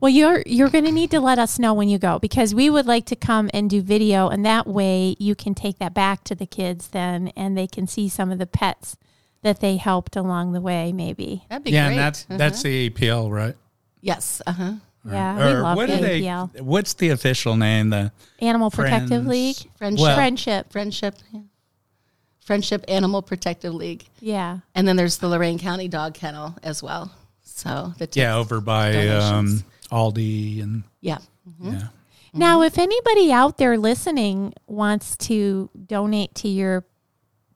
Well, 0.00 0.10
you're 0.10 0.42
you're 0.44 0.68
going 0.68 0.84
to 0.84 0.92
need 0.92 1.10
to 1.12 1.20
let 1.20 1.38
us 1.38 1.58
know 1.58 1.72
when 1.72 1.88
you 1.88 1.98
go 1.98 2.18
because 2.18 2.54
we 2.54 2.68
would 2.68 2.86
like 2.86 3.06
to 3.06 3.16
come 3.16 3.48
and 3.54 3.70
do 3.70 3.80
video, 3.80 4.28
and 4.28 4.44
that 4.44 4.66
way 4.66 5.16
you 5.18 5.34
can 5.34 5.54
take 5.54 5.78
that 5.78 5.94
back 5.94 6.24
to 6.24 6.34
the 6.34 6.46
kids 6.46 6.88
then, 6.88 7.28
and 7.36 7.56
they 7.56 7.66
can 7.66 7.86
see 7.86 8.08
some 8.08 8.30
of 8.30 8.38
the 8.38 8.46
pets 8.46 8.98
that 9.42 9.60
they 9.60 9.76
helped 9.76 10.14
along 10.14 10.52
the 10.52 10.60
way. 10.60 10.92
Maybe 10.92 11.44
that'd 11.48 11.64
be 11.64 11.70
yeah, 11.70 11.86
great. 11.86 11.92
and 11.92 11.98
that's 12.00 12.24
uh-huh. 12.24 12.36
that's 12.36 12.62
the 12.62 12.90
APL, 12.90 13.30
right? 13.30 13.54
Yes. 14.02 14.42
Uh 14.46 14.52
huh. 14.52 14.72
Yeah, 15.04 15.42
or 15.42 15.56
we 15.56 15.60
love 15.60 15.76
what 15.76 15.88
the 15.88 15.94
APL. 15.94 16.52
They, 16.52 16.60
what's 16.60 16.94
the 16.94 17.10
official 17.10 17.56
name? 17.56 17.90
The 17.90 18.12
Animal 18.40 18.70
Protective 18.70 19.08
Friends, 19.08 19.28
League. 19.28 19.56
Friendship. 19.76 20.02
Well, 20.02 20.16
Friendship. 20.16 20.72
Friendship. 20.72 21.14
Yeah. 21.32 21.40
Friendship 22.40 22.84
Animal 22.88 23.22
Protective 23.22 23.74
League. 23.74 24.04
Yeah. 24.20 24.58
And 24.74 24.86
then 24.86 24.96
there's 24.96 25.18
the 25.18 25.28
Lorain 25.28 25.58
County 25.58 25.88
Dog 25.88 26.14
Kennel 26.14 26.56
as 26.62 26.82
well. 26.82 27.12
So 27.42 27.94
the 27.98 28.08
yeah, 28.12 28.36
over 28.36 28.60
by 28.60 29.08
um, 29.08 29.64
Aldi 29.90 30.62
and 30.62 30.84
yeah. 31.00 31.18
Mm-hmm. 31.48 31.72
Yeah. 31.74 31.88
Now, 32.36 32.62
if 32.62 32.78
anybody 32.78 33.30
out 33.30 33.58
there 33.58 33.78
listening 33.78 34.54
wants 34.66 35.16
to 35.18 35.70
donate 35.86 36.34
to 36.36 36.48
your 36.48 36.84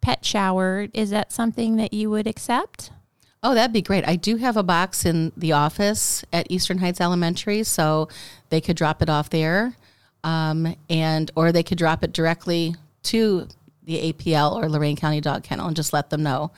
pet 0.00 0.24
shower, 0.24 0.86
is 0.94 1.10
that 1.10 1.32
something 1.32 1.76
that 1.76 1.92
you 1.92 2.10
would 2.10 2.28
accept? 2.28 2.92
Oh, 3.42 3.54
that'd 3.54 3.72
be 3.72 3.82
great. 3.82 4.06
I 4.06 4.16
do 4.16 4.36
have 4.36 4.56
a 4.56 4.62
box 4.62 5.04
in 5.04 5.32
the 5.36 5.52
office 5.52 6.24
at 6.32 6.50
Eastern 6.50 6.78
Heights 6.78 7.00
Elementary, 7.00 7.62
so 7.62 8.08
they 8.50 8.60
could 8.60 8.76
drop 8.76 9.00
it 9.00 9.08
off 9.08 9.30
there, 9.30 9.76
um, 10.24 10.74
and 10.90 11.30
or 11.36 11.52
they 11.52 11.62
could 11.62 11.78
drop 11.78 12.02
it 12.02 12.12
directly 12.12 12.74
to 13.04 13.46
the 13.84 14.12
APL 14.12 14.56
or 14.56 14.68
Lorain 14.68 14.96
County 14.96 15.20
Dog 15.20 15.44
Kennel 15.44 15.68
and 15.68 15.76
just 15.76 15.92
let 15.92 16.10
them 16.10 16.22
know 16.22 16.50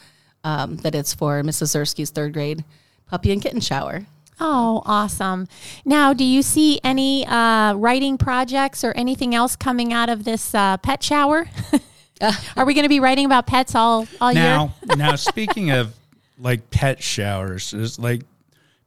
um, 0.43 0.77
that 0.79 0.95
it's 0.95 1.13
for 1.15 1.43
Mrs. 1.43 1.77
Zersky's 1.77 2.11
third 2.11 2.33
grade 2.33 2.65
puppy 3.07 3.33
and 3.33 3.43
kitten 3.43 3.61
shower. 3.61 4.07
Oh, 4.41 4.83
awesome. 4.87 5.49
Now, 5.85 6.15
do 6.15 6.25
you 6.25 6.41
see 6.43 6.81
any 6.83 7.27
uh, 7.27 7.75
writing 7.75 8.17
projects 8.17 8.83
or 8.83 8.93
anything 8.93 9.35
else 9.35 9.55
coming 9.55 9.93
out 9.93 10.09
of 10.09 10.25
this 10.25 10.55
uh, 10.55 10.79
pet 10.79 11.03
shower? 11.03 11.47
Are 12.57 12.65
we 12.65 12.73
going 12.75 12.85
to 12.85 12.89
be 12.89 13.01
writing 13.01 13.27
about 13.27 13.47
pets 13.47 13.75
all, 13.75 14.07
all 14.21 14.33
now, 14.33 14.75
year? 14.87 14.97
now, 14.97 15.17
speaking 15.17 15.71
of 15.71 15.95
like 16.41 16.71
pet 16.71 17.03
showers. 17.03 17.73
It's 17.75 17.99
like 17.99 18.23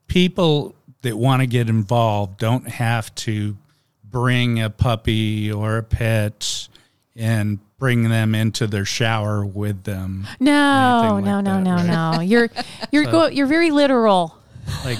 people 0.07 0.75
that 1.01 1.17
want 1.17 1.41
to 1.41 1.47
get 1.47 1.69
involved 1.69 2.37
don't 2.39 2.67
have 2.67 3.13
to 3.15 3.57
bring 4.03 4.61
a 4.61 4.69
puppy 4.69 5.51
or 5.51 5.77
a 5.77 5.83
pet 5.83 6.67
and 7.15 7.59
bring 7.77 8.09
them 8.09 8.33
into 8.33 8.67
their 8.67 8.85
shower 8.85 9.45
with 9.45 9.83
them. 9.83 10.27
No, 10.39 11.01
no, 11.01 11.15
like 11.15 11.25
no, 11.25 11.41
that, 11.41 11.59
no, 11.61 11.75
right? 11.75 12.15
no. 12.15 12.21
You're 12.21 12.49
you're 12.91 13.03
so, 13.05 13.11
go, 13.11 13.25
you're 13.27 13.47
very 13.47 13.71
literal. 13.71 14.37
Like 14.85 14.99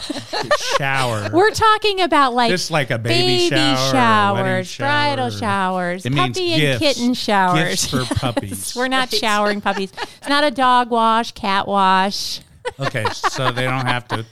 shower. 0.77 1.29
We're 1.34 1.51
talking 1.51 2.01
about 2.01 2.34
like 2.34 2.50
just 2.50 2.72
like 2.72 2.91
a 2.91 2.98
baby, 2.98 3.50
baby 3.50 3.50
shower, 3.50 3.91
showers, 3.91 4.67
shower. 4.67 4.88
bridal 4.88 5.29
showers, 5.29 6.05
it 6.05 6.13
puppy 6.13 6.53
and 6.53 6.62
gifts, 6.62 6.79
kitten 6.79 7.13
showers 7.13 7.86
gifts 7.86 7.89
for 7.89 8.15
puppies. 8.20 8.75
We're 8.75 8.88
not 8.88 9.12
showering 9.12 9.62
puppies. 9.62 9.91
It's 9.91 10.29
not 10.29 10.43
a 10.43 10.51
dog 10.51 10.89
wash, 10.89 11.32
cat 11.34 11.67
wash. 11.67 12.41
Okay, 12.79 13.05
so 13.12 13.51
they 13.51 13.63
don't 13.63 13.86
have 13.86 14.08
to. 14.10 14.25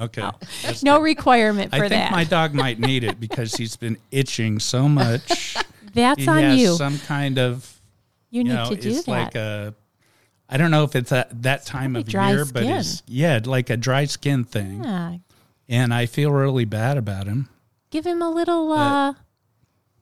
Okay, 0.00 0.28
no 0.82 1.00
requirement 1.00 1.70
for 1.70 1.76
I 1.76 1.88
think 1.88 1.90
that. 1.90 2.12
my 2.12 2.24
dog 2.24 2.54
might 2.54 2.78
need 2.78 3.04
it 3.04 3.18
because 3.18 3.54
he's 3.54 3.76
been 3.76 3.98
itching 4.10 4.58
so 4.60 4.88
much. 4.88 5.56
That's 5.94 6.20
he 6.22 6.28
on 6.28 6.38
has 6.38 6.60
you. 6.60 6.74
Some 6.74 6.98
kind 7.00 7.38
of. 7.38 7.68
You, 8.30 8.38
you 8.38 8.44
need 8.44 8.54
know, 8.54 8.70
to 8.70 8.76
do 8.76 8.88
it's 8.88 9.04
that. 9.04 9.10
like 9.10 9.34
a. 9.34 9.74
I 10.52 10.58
don't 10.58 10.70
know 10.70 10.84
if 10.84 10.94
it's 10.94 11.10
a, 11.12 11.26
that 11.32 11.64
time 11.64 11.96
of 11.96 12.08
year, 12.12 12.44
skin. 12.44 12.52
but 12.52 12.62
it's 12.64 13.02
yeah, 13.06 13.40
like 13.44 13.70
a 13.70 13.76
dry 13.76 14.04
skin 14.04 14.44
thing. 14.44 14.84
Yeah. 14.84 15.16
And 15.68 15.94
I 15.94 16.06
feel 16.06 16.30
really 16.30 16.66
bad 16.66 16.98
about 16.98 17.26
him. 17.26 17.48
Give 17.90 18.04
him 18.06 18.20
a 18.20 18.28
little. 18.30 18.70
uh 18.72 19.14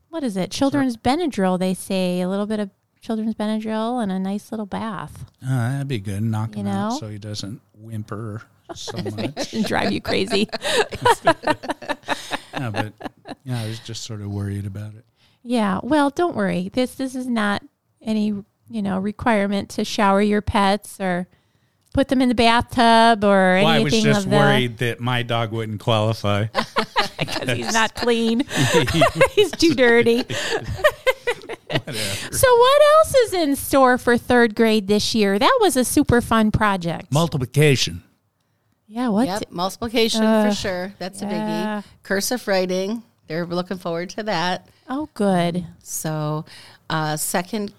What 0.09 0.25
is 0.25 0.37
it? 0.37 0.51
Children's 0.51 0.97
Benadryl. 0.97 1.59
They 1.59 1.75
say 1.75 2.21
a 2.21 2.29
little 2.29 2.47
bit 2.47 2.59
of 2.61 2.71
children's 3.01 3.35
Benadryl 3.35 4.03
and 4.03 4.11
a 4.11 4.19
nice 4.19 4.51
little 4.51 4.67
bath. 4.67 5.25
Uh, 5.43 5.71
that'd 5.73 5.89
be 5.89 6.01
good. 6.01 6.23
Knock 6.23 6.57
You 6.57 6.63
him 6.63 6.67
out 6.67 6.99
so 6.99 7.09
he 7.09 7.19
doesn't 7.19 7.61
whimper 7.75 8.43
so 8.75 8.97
much. 9.17 9.53
and 9.55 9.65
drive 9.65 9.93
you 9.93 10.01
crazy. 10.01 10.49
yeah, 11.25 12.71
but 12.71 12.93
yeah, 13.45 13.61
I 13.63 13.67
was 13.69 13.79
just 13.81 14.03
sort 14.05 14.21
of 14.21 14.31
worried 14.31 14.67
about 14.67 14.95
it. 14.95 15.05
yeah. 15.43 15.81
Well, 15.83 16.11
don't 16.11 16.35
worry. 16.37 16.71
This 16.73 16.95
this 16.95 17.15
is 17.15 17.27
not 17.27 17.63
any 18.03 18.45
you 18.71 18.81
know 18.83 18.99
requirement 18.99 19.69
to 19.71 19.85
shower 19.85 20.23
your 20.23 20.41
pets 20.41 20.99
or 21.01 21.27
put 21.93 22.07
them 22.09 22.23
in 22.23 22.29
the 22.29 22.35
bathtub 22.37 23.25
or 23.25 23.57
Well, 23.57 23.67
I 23.67 23.81
was 23.81 23.93
anything 23.93 24.13
just 24.13 24.25
of 24.27 24.31
the 24.31 24.37
worried 24.37 24.79
that 24.79 25.01
my 25.01 25.23
dog 25.25 25.51
wouldn't 25.53 25.81
qualify. 25.81 26.47
because 27.19 27.51
he's 27.57 27.73
not 27.75 27.95
clean. 27.97 28.45
he's 29.33 29.51
too 29.51 29.75
dirty. 29.75 30.23
Whatever. 31.69 31.93
So 32.33 32.57
what 32.57 32.83
else 32.99 33.15
is 33.15 33.33
in 33.35 33.57
store 33.57 33.99
for 33.99 34.17
third 34.17 34.55
grade 34.55 34.87
this 34.87 35.15
year? 35.15 35.39
That 35.39 35.59
was 35.61 35.77
a 35.77 35.85
super 35.85 36.21
fun 36.21 36.51
project. 36.51 37.13
Multiplication. 37.13 38.03
yeah. 38.87 39.09
What? 39.09 39.27
Yep, 39.29 39.51
multiplication 39.51 40.23
Uh, 40.23 40.49
for 40.51 40.55
sure. 40.55 40.95
That's 40.99 41.23
a 41.23 41.27
yeah. 41.27 41.83
biggie. 41.83 41.85
Cursive 42.03 42.47
writing. 42.49 43.03
They're 43.27 43.47
looking 43.47 43.79
forward 43.79 44.11
to 44.11 44.23
that. 44.25 44.69
Oh, 44.89 45.09
good. 45.15 45.65
So, 45.83 46.45
uh, 46.89 47.17
second 47.17 47.73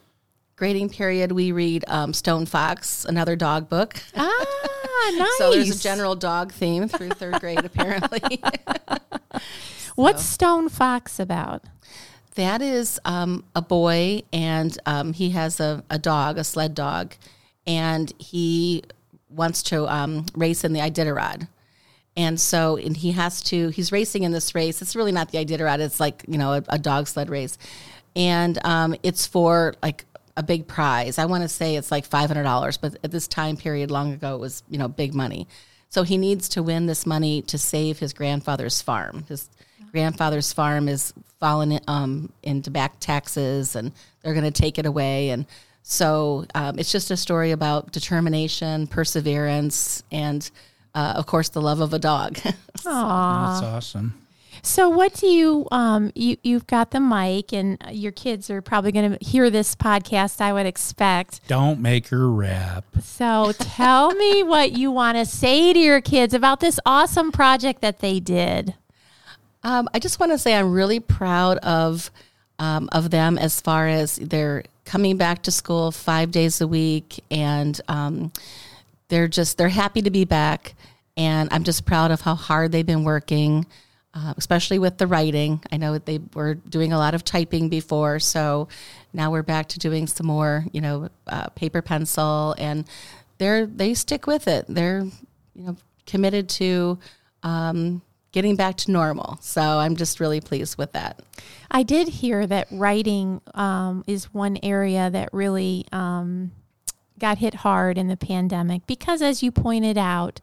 grading 0.61 0.89
period, 0.89 1.31
we 1.31 1.51
read 1.51 1.83
um, 1.87 2.13
Stone 2.13 2.45
Fox, 2.45 3.03
another 3.03 3.35
dog 3.35 3.67
book. 3.67 3.95
Ah, 4.15 5.11
nice. 5.17 5.27
So 5.39 5.49
there's 5.49 5.75
a 5.75 5.81
general 5.81 6.13
dog 6.13 6.51
theme 6.51 6.87
through 6.87 7.09
third 7.09 7.39
grade, 7.39 7.65
apparently. 7.65 8.43
What's 9.95 10.21
Stone 10.21 10.69
Fox 10.69 11.19
about? 11.19 11.63
That 12.35 12.61
is 12.61 12.99
um, 13.05 13.43
a 13.55 13.63
boy, 13.63 14.21
and 14.31 14.77
um, 14.85 15.13
he 15.13 15.31
has 15.31 15.59
a, 15.59 15.83
a 15.89 15.97
dog, 15.97 16.37
a 16.37 16.43
sled 16.43 16.75
dog, 16.75 17.15
and 17.65 18.13
he 18.19 18.83
wants 19.31 19.63
to 19.63 19.91
um, 19.91 20.27
race 20.35 20.63
in 20.63 20.73
the 20.73 20.79
Iditarod. 20.79 21.47
And 22.15 22.39
so, 22.39 22.77
and 22.77 22.95
he 22.95 23.13
has 23.13 23.41
to, 23.45 23.69
he's 23.69 23.91
racing 23.91 24.21
in 24.21 24.31
this 24.31 24.53
race. 24.53 24.79
It's 24.83 24.95
really 24.95 25.11
not 25.11 25.31
the 25.31 25.43
Iditarod, 25.43 25.79
it's 25.79 25.99
like, 25.99 26.23
you 26.27 26.37
know, 26.37 26.53
a, 26.53 26.63
a 26.69 26.77
dog 26.77 27.07
sled 27.07 27.31
race. 27.31 27.57
And 28.15 28.63
um, 28.63 28.93
it's 29.01 29.25
for 29.25 29.73
like 29.81 30.05
a 30.37 30.43
big 30.43 30.67
prize. 30.67 31.17
I 31.17 31.25
want 31.25 31.43
to 31.43 31.49
say 31.49 31.75
it's 31.75 31.91
like 31.91 32.09
$500, 32.09 32.77
but 32.79 32.97
at 33.03 33.11
this 33.11 33.27
time 33.27 33.57
period 33.57 33.91
long 33.91 34.13
ago, 34.13 34.35
it 34.35 34.39
was, 34.39 34.63
you 34.69 34.77
know, 34.77 34.87
big 34.87 35.13
money. 35.13 35.47
So 35.89 36.03
he 36.03 36.17
needs 36.17 36.49
to 36.49 36.63
win 36.63 36.85
this 36.85 37.05
money 37.05 37.41
to 37.43 37.57
save 37.57 37.99
his 37.99 38.13
grandfather's 38.13 38.81
farm. 38.81 39.25
His 39.27 39.49
grandfather's 39.91 40.53
farm 40.53 40.87
is 40.87 41.13
fallen 41.39 41.79
um, 41.87 42.31
into 42.43 42.71
back 42.71 42.99
taxes 42.99 43.75
and 43.75 43.91
they're 44.21 44.33
going 44.33 44.51
to 44.51 44.61
take 44.61 44.79
it 44.79 44.85
away. 44.85 45.31
And 45.31 45.45
so 45.83 46.45
um, 46.55 46.79
it's 46.79 46.91
just 46.91 47.11
a 47.11 47.17
story 47.17 47.51
about 47.51 47.91
determination, 47.91 48.87
perseverance, 48.87 50.03
and 50.11 50.49
uh, 50.93 51.13
of 51.15 51.25
course, 51.25 51.49
the 51.49 51.61
love 51.61 51.79
of 51.81 51.93
a 51.93 51.99
dog. 51.99 52.35
Aww. 52.35 52.53
That's 52.75 53.63
awesome. 53.63 54.20
So, 54.63 54.89
what 54.89 55.13
do 55.13 55.27
you 55.27 55.67
um 55.71 56.11
you 56.15 56.37
you've 56.43 56.67
got 56.67 56.91
the 56.91 56.99
mic, 56.99 57.53
and 57.53 57.77
your 57.91 58.11
kids 58.11 58.49
are 58.49 58.61
probably 58.61 58.91
going 58.91 59.17
to 59.17 59.25
hear 59.25 59.49
this 59.49 59.75
podcast. 59.75 60.41
I 60.41 60.53
would 60.53 60.65
expect. 60.65 61.47
Don't 61.47 61.79
make 61.79 62.07
her 62.09 62.29
rap. 62.29 62.85
So, 63.01 63.53
tell 63.53 64.13
me 64.13 64.43
what 64.43 64.73
you 64.73 64.91
want 64.91 65.17
to 65.17 65.25
say 65.25 65.73
to 65.73 65.79
your 65.79 66.01
kids 66.01 66.33
about 66.33 66.59
this 66.59 66.79
awesome 66.85 67.31
project 67.31 67.81
that 67.81 67.99
they 67.99 68.19
did. 68.19 68.75
Um, 69.63 69.87
I 69.93 69.99
just 69.99 70.19
want 70.19 70.31
to 70.31 70.37
say 70.37 70.55
I'm 70.55 70.71
really 70.71 70.99
proud 70.99 71.57
of 71.59 72.11
um, 72.59 72.89
of 72.91 73.09
them 73.09 73.37
as 73.37 73.59
far 73.59 73.87
as 73.87 74.17
they're 74.17 74.63
coming 74.85 75.17
back 75.17 75.43
to 75.43 75.51
school 75.51 75.91
five 75.91 76.31
days 76.31 76.61
a 76.61 76.67
week, 76.67 77.23
and 77.31 77.79
um, 77.87 78.31
they're 79.07 79.27
just 79.27 79.57
they're 79.57 79.69
happy 79.69 80.01
to 80.01 80.11
be 80.11 80.25
back. 80.25 80.75
And 81.17 81.49
I'm 81.51 81.63
just 81.63 81.85
proud 81.85 82.11
of 82.11 82.21
how 82.21 82.35
hard 82.35 82.71
they've 82.71 82.85
been 82.85 83.03
working, 83.03 83.65
uh, 84.13 84.33
especially 84.37 84.79
with 84.79 84.97
the 84.97 85.07
writing. 85.07 85.61
I 85.71 85.77
know 85.77 85.97
they 85.97 86.19
were 86.33 86.55
doing 86.55 86.93
a 86.93 86.97
lot 86.97 87.13
of 87.13 87.23
typing 87.23 87.69
before, 87.69 88.19
so 88.19 88.67
now 89.13 89.31
we're 89.31 89.43
back 89.43 89.69
to 89.69 89.79
doing 89.79 90.07
some 90.07 90.27
more, 90.27 90.65
you 90.73 90.81
know, 90.81 91.09
uh, 91.27 91.47
paper 91.49 91.81
pencil, 91.81 92.55
and 92.57 92.85
they're 93.37 93.65
they 93.65 93.93
stick 93.93 94.27
with 94.27 94.47
it. 94.47 94.65
They're 94.67 95.01
you 95.55 95.63
know 95.63 95.77
committed 96.05 96.49
to 96.49 96.99
um, 97.43 98.01
getting 98.31 98.55
back 98.55 98.77
to 98.77 98.91
normal. 98.91 99.37
So 99.41 99.61
I'm 99.61 99.95
just 99.95 100.19
really 100.19 100.41
pleased 100.41 100.77
with 100.77 100.91
that. 100.93 101.21
I 101.69 101.83
did 101.83 102.07
hear 102.07 102.45
that 102.47 102.67
writing 102.71 103.41
um, 103.53 104.03
is 104.07 104.33
one 104.33 104.57
area 104.61 105.09
that 105.09 105.29
really 105.33 105.85
um, 105.91 106.51
got 107.19 107.37
hit 107.37 107.55
hard 107.55 107.97
in 107.97 108.07
the 108.07 108.17
pandemic 108.17 108.85
because, 108.87 109.21
as 109.21 109.41
you 109.41 109.51
pointed 109.51 109.97
out, 109.97 110.41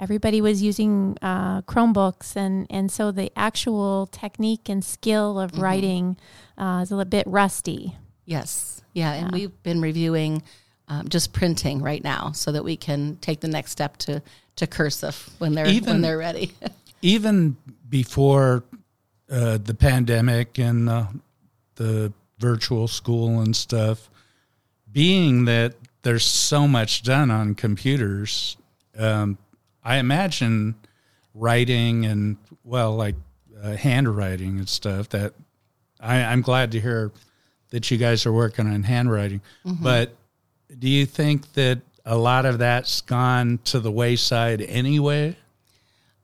everybody 0.00 0.40
was 0.40 0.62
using 0.62 1.16
uh, 1.22 1.60
Chromebooks, 1.62 2.34
and, 2.34 2.66
and 2.70 2.90
so 2.90 3.12
the 3.12 3.30
actual 3.36 4.06
technique 4.06 4.68
and 4.68 4.84
skill 4.84 5.38
of 5.38 5.58
writing 5.58 6.16
uh, 6.58 6.80
is 6.82 6.90
a 6.90 6.96
little 6.96 7.08
bit 7.08 7.26
rusty. 7.26 7.94
Yes. 8.24 8.82
Yeah. 8.94 9.12
And 9.12 9.32
we've 9.32 9.62
been 9.62 9.80
reviewing 9.80 10.42
um, 10.88 11.08
just 11.08 11.32
printing 11.32 11.82
right 11.82 12.02
now 12.02 12.32
so 12.32 12.50
that 12.50 12.64
we 12.64 12.76
can 12.76 13.16
take 13.20 13.40
the 13.40 13.48
next 13.48 13.70
step 13.70 13.96
to, 13.98 14.22
to 14.56 14.66
cursive 14.66 15.30
when 15.38 15.54
they're 15.54 15.72
when 15.82 16.00
they're 16.00 16.18
ready. 16.18 16.52
Even 17.02 17.56
before 17.88 18.64
uh, 19.30 19.58
the 19.58 19.74
pandemic 19.74 20.58
and 20.58 20.88
uh, 20.88 21.06
the 21.76 22.12
virtual 22.38 22.88
school 22.88 23.40
and 23.40 23.54
stuff, 23.54 24.10
being 24.90 25.44
that 25.44 25.74
there's 26.02 26.24
so 26.24 26.66
much 26.66 27.02
done 27.02 27.30
on 27.30 27.54
computers, 27.54 28.56
um, 28.98 29.38
I 29.84 29.96
imagine 29.96 30.74
writing 31.34 32.06
and, 32.06 32.36
well, 32.64 32.94
like 32.96 33.14
uh, 33.62 33.76
handwriting 33.76 34.58
and 34.58 34.68
stuff 34.68 35.08
that 35.10 35.34
I, 36.00 36.22
I'm 36.22 36.42
glad 36.42 36.72
to 36.72 36.80
hear 36.80 37.12
that 37.70 37.90
you 37.90 37.96
guys 37.98 38.26
are 38.26 38.32
working 38.32 38.66
on 38.66 38.82
handwriting. 38.82 39.40
But 39.64 40.14
do 40.78 40.88
you 40.88 41.06
think 41.06 41.52
that 41.54 41.80
a 42.04 42.16
lot 42.16 42.46
of 42.46 42.58
that's 42.58 43.00
gone 43.02 43.58
to 43.64 43.80
the 43.80 43.90
wayside 43.90 44.62
anyway? 44.62 45.36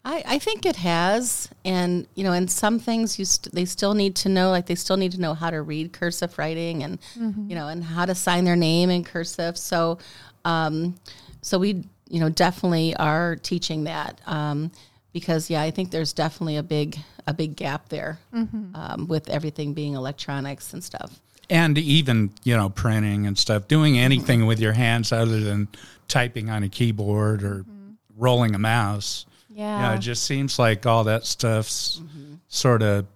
I, 0.04 0.22
I 0.24 0.38
think 0.38 0.64
it 0.64 0.76
has, 0.76 1.50
and 1.64 2.06
you 2.14 2.22
know, 2.22 2.32
and 2.32 2.48
some 2.48 2.78
things 2.78 3.18
you 3.18 3.24
st- 3.24 3.52
they 3.52 3.64
still 3.64 3.92
need 3.94 4.14
to 4.16 4.28
know, 4.28 4.50
like 4.50 4.66
they 4.66 4.76
still 4.76 4.96
need 4.96 5.10
to 5.12 5.20
know 5.20 5.34
how 5.34 5.50
to 5.50 5.62
read 5.62 5.92
cursive 5.92 6.38
writing, 6.38 6.84
and 6.84 7.00
you 7.48 7.56
know, 7.56 7.66
and 7.66 7.82
how 7.82 8.04
to 8.04 8.14
sign 8.14 8.44
their 8.44 8.54
name 8.54 8.88
in 8.88 9.02
cursive. 9.02 9.58
So, 9.58 9.98
um, 10.44 10.94
so 11.42 11.58
we, 11.58 11.82
you 12.08 12.20
know, 12.20 12.28
definitely 12.28 12.94
are 12.96 13.36
teaching 13.36 13.84
that 13.84 14.20
um, 14.26 14.70
because, 15.12 15.50
yeah, 15.50 15.62
I 15.62 15.70
think 15.70 15.90
there's 15.90 16.12
definitely 16.12 16.56
a 16.56 16.62
big 16.62 16.98
a 17.26 17.34
big 17.34 17.56
gap 17.56 17.88
there 17.88 18.18
mm-hmm. 18.32 18.76
um, 18.76 19.08
with 19.08 19.28
everything 19.28 19.74
being 19.74 19.94
electronics 19.94 20.72
and 20.72 20.82
stuff. 20.84 21.20
and 21.50 21.76
even 21.78 22.30
you 22.44 22.56
know 22.56 22.68
printing 22.68 23.26
and 23.26 23.36
stuff 23.36 23.66
doing 23.68 23.94
mm-hmm. 23.94 24.04
anything 24.04 24.46
with 24.46 24.60
your 24.60 24.72
hands 24.72 25.12
other 25.12 25.40
than 25.40 25.68
typing 26.08 26.50
on 26.50 26.62
a 26.62 26.68
keyboard 26.68 27.42
or 27.42 27.60
mm-hmm. 27.60 27.90
rolling 28.16 28.54
a 28.54 28.58
mouse. 28.58 29.26
Yeah. 29.48 29.76
you 29.76 29.88
know, 29.88 29.94
it 29.94 30.00
just 30.00 30.24
seems 30.24 30.58
like 30.58 30.86
all 30.86 31.04
that 31.04 31.24
stuff's 31.24 32.02
sort 32.48 32.82
of 32.82 33.06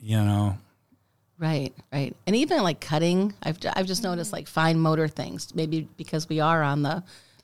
you 0.00 0.16
know. 0.16 0.58
Right, 1.38 1.72
right, 1.92 2.14
and 2.26 2.36
even 2.36 2.62
like 2.62 2.80
cutting, 2.80 3.34
I've 3.42 3.58
I've 3.74 3.86
just 3.86 4.02
noticed 4.02 4.32
like 4.32 4.46
fine 4.46 4.78
motor 4.78 5.08
things. 5.08 5.54
Maybe 5.54 5.88
because 5.96 6.28
we 6.28 6.40
are 6.40 6.62
on 6.62 6.82
the 6.82 7.02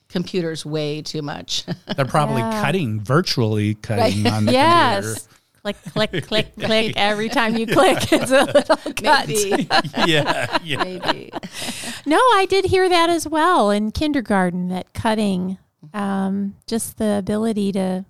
computers 0.08 0.64
way 0.64 1.02
too 1.02 1.22
much. 1.22 1.64
they're 1.96 2.04
probably 2.04 2.40
Yeah. 2.42 2.62
cutting 2.62 3.00
virtually 3.00 3.74
cutting 3.74 4.26
on 4.26 4.44
the 4.46 4.52
computer. 4.52 4.52
Yes. 4.52 5.28
click, 5.62 5.76
click, 5.92 6.26
click, 6.28 6.56
click. 6.56 6.92
Every 6.96 7.28
time 7.28 7.56
you 7.56 7.66
click, 7.66 8.10
it's 8.12 8.30
a 8.30 8.44
little 8.44 8.76
cut. 8.94 9.28
maybe, 9.28 9.68
yeah 10.06 10.58
yeah 10.64 10.82
maybe. 10.84 11.30
No, 12.06 12.16
I 12.16 12.46
did 12.48 12.66
hear 12.66 12.88
that 12.88 13.10
as 13.10 13.28
well 13.28 13.70
in 13.70 13.90
kindergarten 13.90 14.68
that 14.68 14.92
cutting, 14.94 15.58
um, 15.92 16.54
just 16.66 16.96
the 16.98 17.18
ability 17.18 17.72
to 17.72 18.04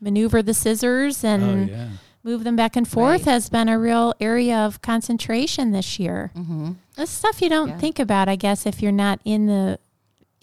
maneuver 0.00 0.42
the 0.42 0.54
scissors 0.54 1.22
oh 1.24 1.28
and 1.28 1.68
yeah 1.68 1.88
move 2.24 2.44
them 2.44 2.54
back 2.54 2.76
and 2.76 2.86
forth 2.86 3.26
Right. 3.26 3.32
has 3.32 3.48
been 3.50 3.68
a 3.68 3.76
real 3.76 4.14
area 4.20 4.56
of 4.56 4.80
concentration 4.80 5.72
this 5.72 5.98
year. 5.98 6.30
Mm-hmm. 6.36 6.72
That's 6.96 7.10
stuff 7.10 7.42
you 7.42 7.48
don't 7.48 7.70
Yeah. 7.70 7.78
think 7.78 7.98
about, 7.98 8.28
I 8.28 8.36
guess, 8.36 8.64
if 8.64 8.80
you're 8.80 8.92
not 8.92 9.18
in 9.24 9.46
the, 9.46 9.80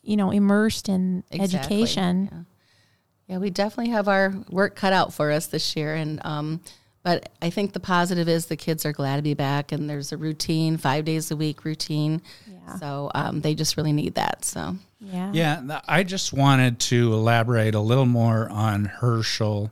you 0.03 0.17
know, 0.17 0.31
immersed 0.31 0.89
in 0.89 1.23
Exactly, 1.31 1.77
education. 1.77 2.29
Yeah. 2.31 3.33
yeah, 3.33 3.37
we 3.39 3.49
definitely 3.49 3.91
have 3.91 4.07
our 4.07 4.33
work 4.49 4.75
cut 4.75 4.93
out 4.93 5.13
for 5.13 5.31
us 5.31 5.47
this 5.47 5.75
year, 5.75 5.95
and 5.95 6.19
um, 6.25 6.61
but 7.03 7.29
I 7.41 7.49
think 7.49 7.73
the 7.73 7.79
positive 7.79 8.27
is 8.27 8.47
the 8.47 8.57
kids 8.57 8.85
are 8.85 8.91
glad 8.91 9.15
to 9.17 9.21
be 9.21 9.33
back, 9.33 9.71
and 9.71 9.89
there's 9.89 10.11
a 10.11 10.17
routine, 10.17 10.77
five 10.77 11.05
days 11.05 11.31
a 11.31 11.35
week 11.35 11.63
routine. 11.63 12.21
Yeah. 12.45 12.75
So 12.75 13.11
um, 13.15 13.41
they 13.41 13.55
just 13.55 13.77
really 13.77 13.93
need 13.93 14.15
that. 14.15 14.43
So 14.45 14.75
Yeah. 14.99 15.31
Yeah, 15.33 15.81
I 15.87 16.03
just 16.03 16.33
wanted 16.33 16.79
to 16.81 17.13
elaborate 17.13 17.73
a 17.73 17.79
little 17.79 18.05
more 18.05 18.49
on 18.49 18.85
Herschel 18.85 19.71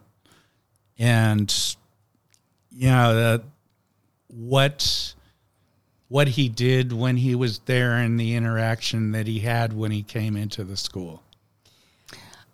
and 0.97 1.53
you 2.71 2.89
know 2.89 3.13
the, 3.13 3.43
what 4.29 5.13
what 6.09 6.29
he 6.29 6.47
did 6.49 6.93
when 6.93 7.17
he 7.17 7.35
was 7.35 7.59
there 7.59 7.93
and 7.93 8.19
the 8.19 8.35
interaction 8.35 9.11
that 9.11 9.27
he 9.27 9.39
had 9.39 9.73
when 9.73 9.91
he 9.91 10.03
came 10.03 10.37
into 10.37 10.63
the 10.63 10.77
school. 10.77 11.21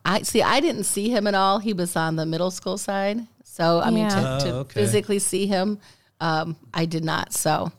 I 0.06 0.24
see. 0.24 0.42
I 0.42 0.60
didn't 0.60 0.84
see 0.84 1.10
him 1.10 1.28
at 1.28 1.36
all. 1.36 1.60
He 1.60 1.72
was 1.74 1.96
on 1.96 2.16
the 2.16 2.26
middle 2.26 2.52
school 2.52 2.78
side. 2.78 3.26
So 3.44 3.80
I 3.80 3.92
mean, 3.92 4.10
to, 4.10 4.16
to 4.16 4.50
Oh, 4.52 4.56
okay. 4.62 4.82
physically 4.82 5.20
see 5.20 5.46
him, 5.48 5.80
um, 6.20 6.56
I 6.74 6.86
did 6.86 7.06
not. 7.06 7.34
So 7.34 7.72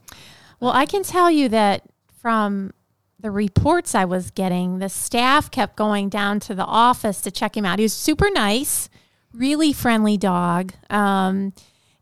Well, 0.61 0.71
I 0.73 0.87
can 0.87 1.03
tell 1.03 1.31
you 1.31 1.49
that 1.51 1.83
from 2.21 2.73
the 3.19 3.31
reports 3.31 3.95
I 3.95 4.05
was 4.05 4.31
getting, 4.31 4.79
the 4.79 4.89
staff 4.89 5.51
kept 5.51 5.77
going 5.77 6.09
down 6.09 6.41
to 6.41 6.55
the 6.55 6.65
office 6.65 7.21
to 7.23 7.31
check 7.31 7.57
him 7.57 7.65
out. 7.67 7.79
He 7.79 7.85
was 7.85 7.93
super 7.93 8.31
nice, 8.31 8.89
really 9.33 9.73
friendly 9.73 10.17
dog. 10.17 10.73
Um, 10.91 11.53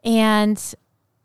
and, 0.05 0.63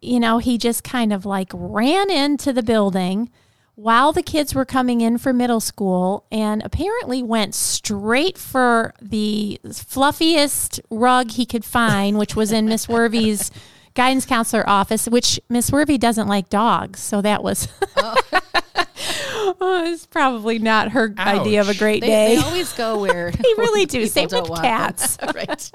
you 0.08 0.20
know, 0.20 0.38
he 0.39 0.58
just 0.58 0.84
kind 0.84 1.12
of 1.12 1.26
like 1.26 1.50
ran 1.54 2.10
into 2.10 2.54
the 2.54 2.63
building 2.63 3.30
while 3.76 4.12
the 4.12 4.24
kids 4.24 4.56
were 4.56 4.65
coming 4.65 5.02
in 5.02 5.20
for 5.20 5.32
middle 5.32 5.60
school 5.60 6.26
and 6.32 6.63
apparently 6.65 7.22
went 7.22 7.54
straight 7.54 8.36
for 8.36 8.91
the 9.00 9.60
fluffiest 9.72 10.80
rug 10.89 11.30
he 11.32 11.46
could 11.46 11.63
find, 11.63 12.17
which 12.17 12.36
was 12.36 12.52
in 12.52 12.65
Miss 12.65 12.89
Worvy's 12.89 13.52
guidance 13.98 14.26
counselor 14.28 14.68
office, 14.70 15.08
which 15.08 15.42
Miss 15.50 15.72
Worvy 15.72 16.00
doesn't 16.00 16.28
like 16.28 16.50
dogs. 16.50 17.00
So 17.00 17.20
that 17.22 17.44
was. 17.44 17.68
Oh, 17.98 18.16
it's 19.92 20.06
probably 20.06 20.60
not 20.60 20.92
her 20.92 21.14
idea 21.18 21.62
of 21.62 21.68
a 21.68 21.74
great 21.74 22.02
they, 22.02 22.08
day. 22.08 22.36
they 22.36 22.42
always 22.42 22.72
go 22.74 23.00
where 23.00 23.32
They 23.32 23.54
really 23.58 23.88
do. 23.88 24.08
people 24.08 24.30
Same 24.30 24.50
with 24.50 24.62
cats. 24.62 25.18
right. 25.36 25.72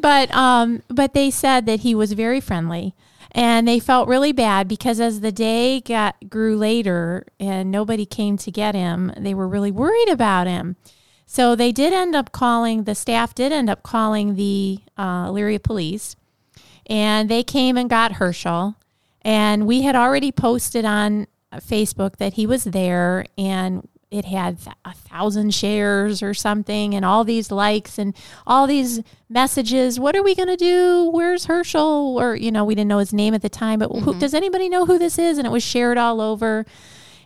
but 0.00 0.34
um 0.34 0.82
but 0.88 1.14
they 1.14 1.30
said 1.30 1.66
that 1.66 1.80
he 1.80 1.94
was 1.94 2.12
very 2.12 2.40
friendly 2.40 2.94
and 3.30 3.68
they 3.68 3.78
felt 3.78 4.08
really 4.08 4.32
bad 4.32 4.66
because 4.66 4.98
as 4.98 5.20
the 5.20 5.32
day 5.32 5.80
got 5.80 6.16
grew 6.28 6.56
later 6.56 7.24
and 7.38 7.70
nobody 7.70 8.04
came 8.04 8.36
to 8.38 8.50
get 8.50 8.74
him, 8.74 9.12
they 9.16 9.34
were 9.34 9.48
really 9.48 9.70
worried 9.70 10.08
about 10.08 10.46
him. 10.48 10.76
So 11.26 11.54
they 11.54 11.72
did 11.72 11.92
end 11.92 12.14
up 12.14 12.32
calling, 12.32 12.84
the 12.84 12.94
staff 12.94 13.34
did 13.34 13.50
end 13.52 13.70
up 13.70 13.82
calling 13.82 14.34
the 14.34 14.78
uh, 14.96 15.28
Elyria 15.28 15.60
police, 15.62 16.14
and 16.86 17.28
they 17.28 17.42
came 17.42 17.76
and 17.76 17.88
got 17.90 18.12
Herschel. 18.12 18.76
And 19.22 19.66
we 19.66 19.82
had 19.82 19.96
already 19.96 20.32
posted 20.32 20.84
on 20.84 21.26
Facebook 21.54 22.16
that 22.16 22.34
he 22.34 22.46
was 22.46 22.64
there, 22.64 23.24
and 23.38 23.88
it 24.10 24.26
had 24.26 24.58
a 24.84 24.92
thousand 24.92 25.54
shares 25.54 26.22
or 26.22 26.34
something, 26.34 26.94
and 26.94 27.04
all 27.04 27.24
these 27.24 27.50
likes 27.50 27.98
and 27.98 28.14
all 28.46 28.66
these 28.66 29.00
messages. 29.28 29.98
What 29.98 30.14
are 30.14 30.22
we 30.22 30.34
going 30.34 30.48
to 30.48 30.56
do? 30.56 31.10
Where's 31.12 31.46
Herschel? 31.46 32.16
Or, 32.20 32.36
you 32.36 32.52
know, 32.52 32.64
we 32.64 32.74
didn't 32.74 32.88
know 32.88 32.98
his 32.98 33.12
name 33.12 33.34
at 33.34 33.42
the 33.42 33.48
time, 33.48 33.80
but 33.80 33.90
who, 33.90 34.18
does 34.18 34.34
anybody 34.34 34.68
know 34.68 34.86
who 34.86 34.98
this 34.98 35.18
is? 35.18 35.38
And 35.38 35.46
it 35.46 35.50
was 35.50 35.64
shared 35.64 35.98
all 35.98 36.20
over. 36.20 36.64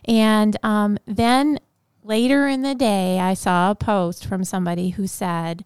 And 0.05 0.57
um, 0.63 0.97
then 1.05 1.59
later 2.03 2.47
in 2.47 2.63
the 2.63 2.73
day, 2.73 3.19
I 3.19 3.35
saw 3.35 3.69
a 3.69 3.75
post 3.75 4.25
from 4.25 4.43
somebody 4.43 4.89
who 4.89 5.05
said, 5.05 5.65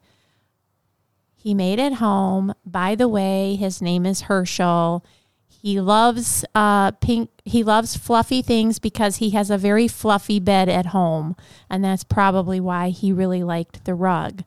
he 1.44 1.54
made 1.54 1.78
it 1.78 1.96
home. 1.96 2.54
By 2.66 2.96
the 2.96 3.10
way, 3.10 3.56
his 3.56 3.82
name 3.82 4.06
is 4.06 4.22
Herschel. 4.22 5.04
He 5.46 5.82
loves 5.82 6.46
uh, 6.56 6.92
pink. 6.92 7.32
He 7.44 7.66
loves 7.66 7.98
fluffy 7.98 8.42
things 8.42 8.80
because 8.80 9.18
he 9.18 9.32
has 9.32 9.52
a 9.52 9.58
very 9.58 9.90
fluffy 9.90 10.40
bed 10.40 10.70
at 10.70 10.88
home, 10.88 11.36
and 11.70 11.84
that's 11.84 12.06
probably 12.06 12.62
why 12.62 12.92
he 12.92 13.12
really 13.12 13.44
liked 13.44 13.84
the 13.84 13.94
rug. 13.94 14.44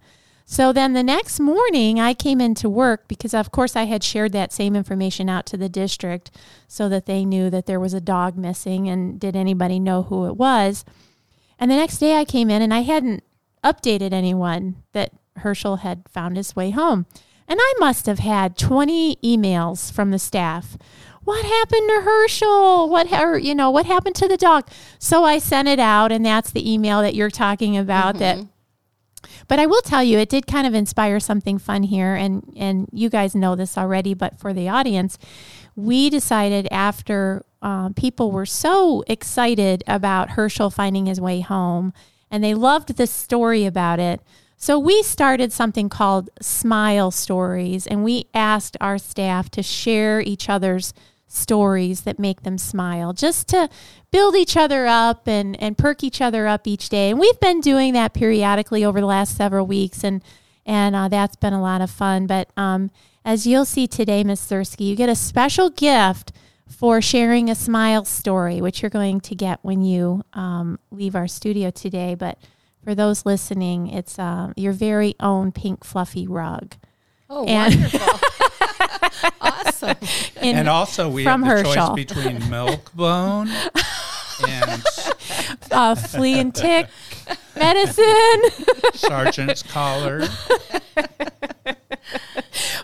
So 0.46 0.72
then 0.72 0.94
the 0.94 1.02
next 1.02 1.38
morning, 1.38 2.00
I 2.00 2.14
came 2.14 2.40
into 2.40 2.66
work 2.70 3.08
because, 3.08 3.34
of 3.34 3.50
course, 3.50 3.76
I 3.76 3.84
had 3.84 4.02
shared 4.02 4.32
that 4.32 4.54
same 4.54 4.74
information 4.74 5.28
out 5.28 5.44
to 5.46 5.58
the 5.58 5.68
district 5.68 6.30
so 6.66 6.88
that 6.88 7.04
they 7.04 7.26
knew 7.26 7.50
that 7.50 7.66
there 7.66 7.80
was 7.80 7.92
a 7.92 8.00
dog 8.00 8.38
missing 8.38 8.88
and 8.88 9.20
did 9.20 9.36
anybody 9.36 9.78
know 9.78 10.04
who 10.04 10.24
it 10.24 10.36
was. 10.38 10.82
And 11.58 11.70
the 11.70 11.76
next 11.76 11.98
day, 11.98 12.16
I 12.16 12.24
came 12.24 12.48
in 12.48 12.62
and 12.62 12.72
I 12.72 12.80
hadn't 12.80 13.22
updated 13.62 14.14
anyone 14.14 14.76
that 14.92 15.12
Herschel 15.38 15.76
had 15.76 16.08
found 16.08 16.36
his 16.36 16.56
way 16.56 16.70
home. 16.70 17.06
And 17.48 17.58
I 17.60 17.74
must 17.78 18.06
have 18.06 18.18
had 18.18 18.58
20 18.58 19.16
emails 19.16 19.92
from 19.92 20.10
the 20.10 20.18
staff. 20.18 20.76
What 21.22 21.44
happened 21.44 21.88
to 21.88 22.00
Herschel? 22.02 22.88
What 22.88 23.12
or, 23.12 23.38
you 23.38 23.54
know, 23.54 23.70
what 23.70 23.86
happened 23.86 24.16
to 24.16 24.28
the 24.28 24.36
dog? 24.36 24.68
So 24.98 25.24
I 25.24 25.38
sent 25.38 25.68
it 25.68 25.78
out 25.78 26.12
and 26.12 26.24
that's 26.24 26.50
the 26.50 26.72
email 26.72 27.02
that 27.02 27.14
you're 27.14 27.30
talking 27.30 27.76
about 27.76 28.18
that 28.18 28.38
but 29.48 29.58
I 29.58 29.66
will 29.66 29.82
tell 29.82 30.02
you, 30.02 30.18
it 30.18 30.28
did 30.28 30.46
kind 30.46 30.66
of 30.66 30.74
inspire 30.74 31.20
something 31.20 31.58
fun 31.58 31.84
here, 31.84 32.14
and 32.14 32.52
and 32.56 32.88
you 32.92 33.08
guys 33.08 33.34
know 33.34 33.54
this 33.54 33.78
already, 33.78 34.14
but 34.14 34.38
for 34.38 34.52
the 34.52 34.68
audience, 34.68 35.18
we 35.74 36.10
decided 36.10 36.68
after 36.70 37.44
um, 37.62 37.94
people 37.94 38.32
were 38.32 38.46
so 38.46 39.04
excited 39.06 39.84
about 39.86 40.30
Herschel 40.30 40.70
finding 40.70 41.06
his 41.06 41.20
way 41.20 41.40
home, 41.40 41.92
and 42.30 42.42
they 42.42 42.54
loved 42.54 42.96
the 42.96 43.06
story 43.06 43.64
about 43.64 43.98
it. 43.98 44.20
So 44.56 44.78
we 44.78 45.02
started 45.02 45.52
something 45.52 45.88
called 45.88 46.30
Smile 46.40 47.10
Stories, 47.10 47.86
and 47.86 48.02
we 48.02 48.26
asked 48.32 48.76
our 48.80 48.96
staff 48.96 49.50
to 49.50 49.62
share 49.62 50.20
each 50.20 50.48
other's 50.48 50.94
stories 51.28 52.02
that 52.02 52.18
make 52.18 52.42
them 52.42 52.56
smile, 52.56 53.12
just 53.12 53.48
to 53.48 53.68
build 54.10 54.34
each 54.34 54.56
other 54.56 54.86
up 54.86 55.28
and, 55.28 55.60
and 55.62 55.76
perk 55.76 56.02
each 56.02 56.22
other 56.22 56.46
up 56.46 56.66
each 56.66 56.88
day. 56.88 57.10
And 57.10 57.18
we've 57.18 57.38
been 57.40 57.60
doing 57.60 57.92
that 57.92 58.14
periodically 58.14 58.84
over 58.84 59.00
the 59.00 59.06
last 59.06 59.36
several 59.36 59.66
weeks, 59.66 60.02
and 60.02 60.22
and 60.64 60.96
uh, 60.96 61.08
that's 61.08 61.36
been 61.36 61.52
a 61.52 61.62
lot 61.62 61.80
of 61.80 61.90
fun. 61.90 62.26
But 62.26 62.48
um, 62.56 62.90
as 63.24 63.46
you'll 63.46 63.66
see 63.66 63.86
today, 63.86 64.24
Miss 64.24 64.44
Zersky, 64.44 64.86
you 64.86 64.96
get 64.96 65.08
a 65.08 65.14
special 65.14 65.70
gift 65.70 66.32
for 66.66 67.00
sharing 67.00 67.48
a 67.48 67.54
smile 67.54 68.04
story, 68.04 68.60
which 68.60 68.82
you're 68.82 68.90
going 68.90 69.20
to 69.20 69.34
get 69.34 69.60
when 69.62 69.82
you 69.82 70.22
um, 70.32 70.80
leave 70.90 71.14
our 71.14 71.28
studio 71.28 71.70
today. 71.70 72.16
But 72.16 72.38
for 72.86 72.94
those 72.94 73.26
listening, 73.26 73.88
it's 73.88 74.16
uh, 74.16 74.52
your 74.56 74.72
very 74.72 75.16
own 75.18 75.50
pink 75.50 75.82
fluffy 75.82 76.24
rug. 76.28 76.76
Oh, 77.28 77.44
And- 77.44 77.74
wonderful. 77.74 78.20
awesome. 79.40 79.96
In- 80.40 80.56
and 80.56 80.68
also, 80.68 81.08
we 81.08 81.24
from 81.24 81.42
have 81.42 81.64
the 81.64 81.68
Herschel. 81.68 81.96
choice 81.96 82.04
between 82.06 82.38
Milkbone 82.42 83.48
and 84.48 84.84
uh, 85.72 85.96
flea 85.96 86.38
and 86.38 86.54
tick 86.54 86.86
medicine. 87.56 88.42
Sergeant's 88.94 89.62
Collar. 89.62 90.22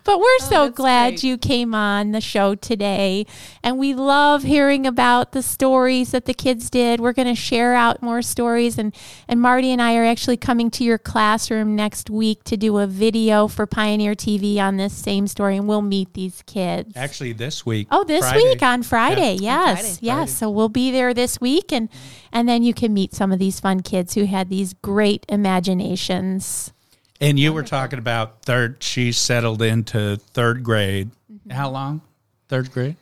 But 0.04 0.18
we're 0.18 0.24
oh, 0.24 0.38
so 0.40 0.62
Oh, 0.62 0.64
that's 0.66 0.76
glad 0.76 1.11
great. 1.11 1.24
you 1.24 1.38
came 1.38 1.74
on 1.74 2.12
the 2.12 2.20
show 2.20 2.54
today. 2.54 3.26
And 3.62 3.78
we 3.78 3.94
love 3.94 4.42
hearing 4.42 4.87
about 4.87 5.32
the 5.32 5.42
stories 5.42 6.11
that 6.11 6.26
the 6.26 6.35
kids 6.35 6.70
did. 6.70 7.00
We're 7.00 7.12
going 7.12 7.28
to 7.28 7.35
share 7.35 7.74
out 7.74 8.02
more 8.02 8.22
stories. 8.22 8.78
And, 8.78 8.94
and 9.26 9.40
Marty 9.40 9.70
and 9.70 9.80
I 9.80 9.96
are 9.96 10.04
actually 10.04 10.37
coming 10.37 10.70
to 10.72 10.85
your 10.85 10.98
classroom 10.98 11.74
next 11.74 12.11
week 12.11 12.44
to 12.44 12.56
do 12.56 12.78
a 12.78 12.87
video 12.87 13.48
for 13.48 13.66
Pioneer 13.66 14.14
TV 14.14 14.58
on 14.58 14.76
this 14.76 14.92
same 14.92 15.26
story. 15.26 15.56
And 15.56 15.66
we'll 15.66 15.82
meet 15.82 16.12
these 16.14 16.42
kids. 16.46 16.92
Actually, 16.94 17.32
this 17.32 17.64
week. 17.64 17.88
Oh, 17.90 18.04
this 18.04 18.20
Friday. 18.20 18.42
week 18.44 18.62
on 18.62 18.82
Friday. 18.82 19.35
Yeah. 19.35 19.52
Yes. 19.66 19.80
Friday. 19.80 19.98
Yes. 20.02 20.16
Friday. 20.16 20.30
So 20.30 20.50
we'll 20.50 20.68
be 20.68 20.90
there 20.90 21.14
this 21.14 21.40
week 21.40 21.72
and 21.72 21.88
and 22.32 22.48
then 22.48 22.62
you 22.62 22.72
can 22.72 22.94
meet 22.94 23.14
some 23.14 23.30
of 23.30 23.38
these 23.38 23.61
fun 23.61 23.80
kids 23.80 24.14
who 24.14 24.24
had 24.24 24.48
these 24.48 24.62
great 24.75 25.25
imaginations. 25.29 26.72
And 27.20 27.38
you 27.38 27.51
oh 27.51 27.53
were 27.53 27.62
talking 27.62 27.98
about 27.98 28.42
third. 28.42 28.83
She 28.83 29.12
settled 29.12 29.62
into 29.62 30.16
third 30.16 30.64
grade. 30.64 31.11
Mm-hmm. 31.33 31.51
How 31.51 31.70
long? 31.70 32.01
Third 32.48 32.72
grade. 32.72 32.96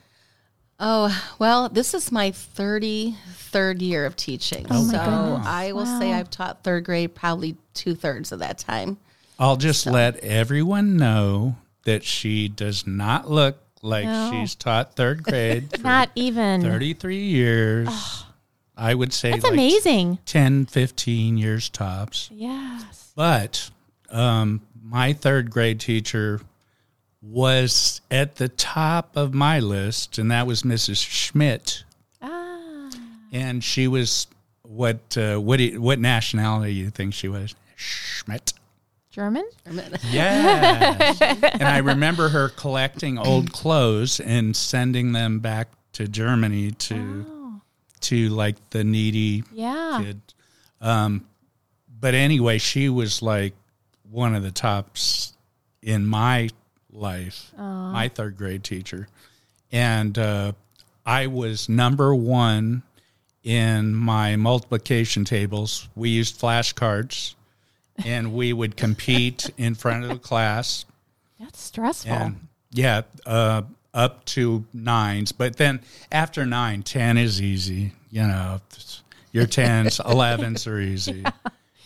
Oh, 0.79 1.35
well, 1.39 1.69
this 1.69 1.93
is 1.93 2.11
my 2.11 2.31
33rd 2.31 3.83
year 3.83 4.07
of 4.07 4.17
teaching. 4.17 4.67
Oh 4.71 4.85
my 4.85 4.93
so 4.93 4.99
goodness. 4.99 5.47
I 5.47 5.73
will 5.73 5.87
say 5.87 6.13
I've 6.13 6.31
taught 6.31 6.65
third 6.65 6.85
grade 6.85 7.15
probably 7.15 7.57
two 7.75 7.95
thirds 7.95 8.33
of 8.33 8.39
that 8.39 8.59
time. 8.59 8.99
I'll 9.39 9.57
just 9.57 9.87
let 9.87 10.17
everyone 10.19 10.97
know 10.97 11.57
that 11.85 12.05
she 12.05 12.49
does 12.49 12.87
not 12.87 13.31
look 13.31 13.59
like 13.83 14.05
No. 14.05 14.31
she's 14.33 14.55
taught 14.55 14.97
third 14.97 15.23
grade 15.23 15.71
for 15.77 15.83
Not 15.83 16.11
even 16.15 16.63
33 16.63 17.17
years. 17.25 18.25
I 18.81 18.95
would 18.95 19.13
say 19.13 19.33
That's 19.33 19.45
like 19.45 19.53
amazing. 19.53 20.19
10, 20.25 20.65
15 20.67 21.37
years 21.37 21.69
tops. 21.69 22.31
Yes. 22.33 23.13
But 23.15 23.71
um, 24.11 24.63
my 24.83 25.13
third 25.13 25.51
grade 25.51 25.81
teacher 25.81 26.41
was 27.21 28.01
at 28.11 28.37
the 28.37 28.49
top 28.49 29.17
of 29.17 29.35
my 29.35 29.61
list, 29.61 30.17
and 30.17 30.31
that 30.31 30.47
was 30.47 30.63
Mrs. 30.63 31.07
Schmidt. 31.07 31.85
Ah. 32.23 32.91
And 33.33 33.63
she 33.63 33.87
was 33.87 34.27
what 34.63 35.17
uh, 35.19 35.37
what 35.37 35.59
do 35.59 35.65
you, 35.65 35.81
what 35.83 35.99
nationality 35.99 36.73
do 36.73 36.79
you 36.81 36.91
think 36.91 37.13
she 37.13 37.29
was? 37.29 37.55
Schmidt. 37.77 38.55
German? 39.11 39.45
Yes. 40.11 41.21
and 41.21 41.65
I 41.65 41.79
remember 41.79 42.29
her 42.31 42.49
collecting 42.49 43.19
old 43.19 43.53
clothes 43.61 44.21
and 44.21 44.57
sending 44.57 45.13
them 45.13 45.41
back 45.41 45.69
to 45.95 46.09
Germany 46.09 46.71
to 46.71 47.27
Oh. 47.29 47.40
To 48.01 48.29
like 48.31 48.57
the 48.71 48.85
needy 48.85 49.45
Yeah. 49.53 50.03
kid. 50.05 50.21
Um, 50.81 51.27
but 52.01 52.15
anyway, 52.15 52.59
she 52.59 52.89
was 52.89 53.21
like 53.23 53.55
one 54.11 54.35
of 54.35 54.43
the 54.43 54.51
tops 54.51 55.35
in 55.83 56.07
my 56.07 56.49
life, 56.93 57.53
my 57.57 58.09
third 58.09 58.37
grade 58.37 58.65
teacher. 58.65 59.09
And 59.73 60.19
uh, 60.19 60.53
I 61.07 61.27
was 61.29 61.69
number 61.69 62.15
one 62.15 62.83
in 63.43 63.95
my 63.95 64.37
multiplication 64.37 65.25
tables. 65.25 65.89
We 65.95 66.11
used 66.11 66.41
flashcards 66.41 67.35
and 68.05 68.33
we 68.33 68.53
would 68.53 68.77
compete 68.77 69.51
in 69.59 69.75
front 69.75 70.05
of 70.05 70.11
the 70.11 70.19
class. 70.19 70.85
That's 71.39 71.61
stressful. 71.61 72.13
And 72.13 72.49
yeah, 72.73 73.03
uh, 73.27 73.63
up 73.95 74.25
to 74.25 74.65
nines. 74.73 75.33
But 75.33 75.57
then 75.57 75.81
after 76.13 76.47
nine, 76.47 76.83
10 76.83 77.19
is 77.19 77.41
easy. 77.41 77.93
You 78.11 78.23
know, 78.23 78.61
your 79.33 79.47
10s, 79.47 80.01
11s 80.05 80.67
are 80.71 80.81
easy. 80.81 81.25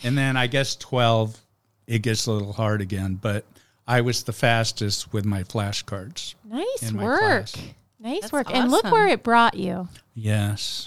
And 0.03 0.17
then 0.17 0.37
I 0.37 0.47
guess 0.47 0.75
12, 0.75 1.39
it 1.87 1.99
gets 1.99 2.27
a 2.27 2.31
little 2.31 2.53
hard 2.53 2.81
again. 2.81 3.19
But 3.21 3.45
I 3.87 4.01
was 4.01 4.23
the 4.23 4.33
fastest 4.33 5.13
with 5.13 5.25
my 5.25 5.43
flashcards. 5.43 6.35
nice 6.49 6.91
my 6.91 7.03
work. 7.03 7.19
class. 7.19 7.55
Nice 7.99 8.21
That's 8.21 8.33
work. 8.33 8.53
And 8.53 8.69
look 8.69 8.83
where 8.85 9.07
it 9.07 9.23
brought 9.23 9.55
you. 9.55 9.87
Yes. 10.13 10.85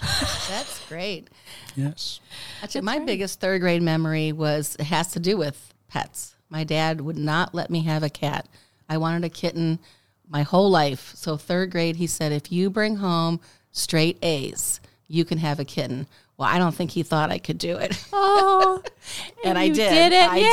That's 0.49 0.87
great. 0.87 1.29
Yes. 1.75 2.19
Actually, 2.63 2.81
my 2.81 2.99
biggest 2.99 3.39
third 3.39 3.61
grade 3.61 3.81
memory 3.81 4.31
was 4.31 4.75
it 4.79 4.85
has 4.85 5.11
to 5.13 5.19
do 5.19 5.37
with 5.37 5.73
pets. 5.89 6.35
My 6.49 6.63
dad 6.63 7.01
would 7.01 7.17
not 7.17 7.53
let 7.53 7.69
me 7.69 7.83
have 7.83 8.03
a 8.03 8.09
cat. 8.09 8.47
I 8.87 8.97
wanted 8.97 9.23
a 9.23 9.29
kitten 9.29 9.79
my 10.29 10.43
whole 10.43 10.69
life. 10.69 11.11
So 11.15 11.35
third 11.37 11.71
grade, 11.71 11.95
he 11.97 12.07
said, 12.07 12.31
if 12.31 12.51
you 12.51 12.69
bring 12.69 12.97
home 12.97 13.39
straight 13.71 14.17
A's, 14.23 14.79
you 15.07 15.25
can 15.25 15.39
have 15.39 15.59
a 15.59 15.65
kitten. 15.65 16.07
Well, 16.37 16.47
I 16.47 16.57
don't 16.57 16.73
think 16.73 16.91
he 16.91 17.03
thought 17.03 17.31
I 17.31 17.37
could 17.39 17.57
do 17.57 17.77
it. 17.77 18.01
Oh, 18.13 18.81
And 19.45 19.57
I 19.57 19.67
did. 19.67 19.75
Did 19.89 20.13
it? 20.13 20.29
I 20.29 20.37
Yay! 20.37 20.45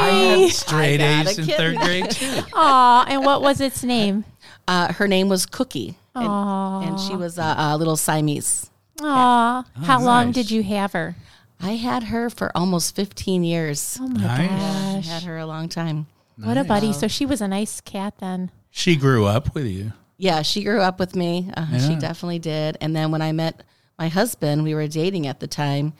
I 0.00 0.10
did. 0.10 0.40
had 0.40 0.50
straight 0.52 1.00
I 1.00 1.20
A's 1.22 1.38
in 1.38 1.44
third 1.46 1.76
grade 1.78 2.10
too. 2.10 2.40
Aw, 2.54 3.04
and 3.08 3.24
what 3.24 3.42
was 3.42 3.60
its 3.60 3.82
name? 3.84 4.24
Uh, 4.66 4.92
her 4.94 5.06
name 5.08 5.28
was 5.28 5.46
Cookie, 5.46 5.96
and, 6.14 6.26
Aw. 6.26 6.80
and 6.82 7.00
she 7.00 7.14
was 7.16 7.38
a, 7.38 7.54
a 7.58 7.76
little 7.76 7.96
Siamese. 7.96 8.70
Aw. 9.02 9.64
How 9.84 10.00
long 10.02 10.32
did 10.32 10.50
you 10.50 10.62
have 10.62 10.92
her? 10.92 11.16
I 11.60 11.72
had 11.72 12.04
her 12.04 12.30
for 12.30 12.50
almost 12.56 12.94
15 12.96 13.44
years. 13.44 13.98
Oh 14.00 14.08
my 14.08 14.20
Nice. 14.22 14.50
I 14.50 14.94
gosh. 14.96 15.08
had 15.08 15.22
her 15.24 15.36
a 15.38 15.46
long 15.46 15.68
time. 15.68 16.06
What 16.36 16.56
a 16.56 16.64
buddy. 16.64 16.92
So 16.92 17.06
she 17.08 17.26
was 17.26 17.40
a 17.40 17.48
nice 17.48 17.80
cat 17.82 18.14
then. 18.18 18.50
She 18.70 18.96
grew 18.96 19.26
up 19.26 19.54
with 19.54 19.66
you. 19.66 19.92
Yeah, 20.16 20.42
she 20.42 20.64
grew 20.64 20.80
up 20.80 20.98
with 20.98 21.16
me. 21.16 21.50
Uh, 21.56 21.78
She 21.78 21.96
definitely 21.96 22.38
did. 22.38 22.76
And 22.80 22.94
then 22.94 23.10
when 23.10 23.22
I 23.22 23.32
met 23.32 23.62
my 23.98 24.08
husband, 24.08 24.62
we 24.64 24.74
were 24.74 24.86
dating 24.86 25.26
at 25.26 25.40
the 25.40 25.46
time. 25.46 25.92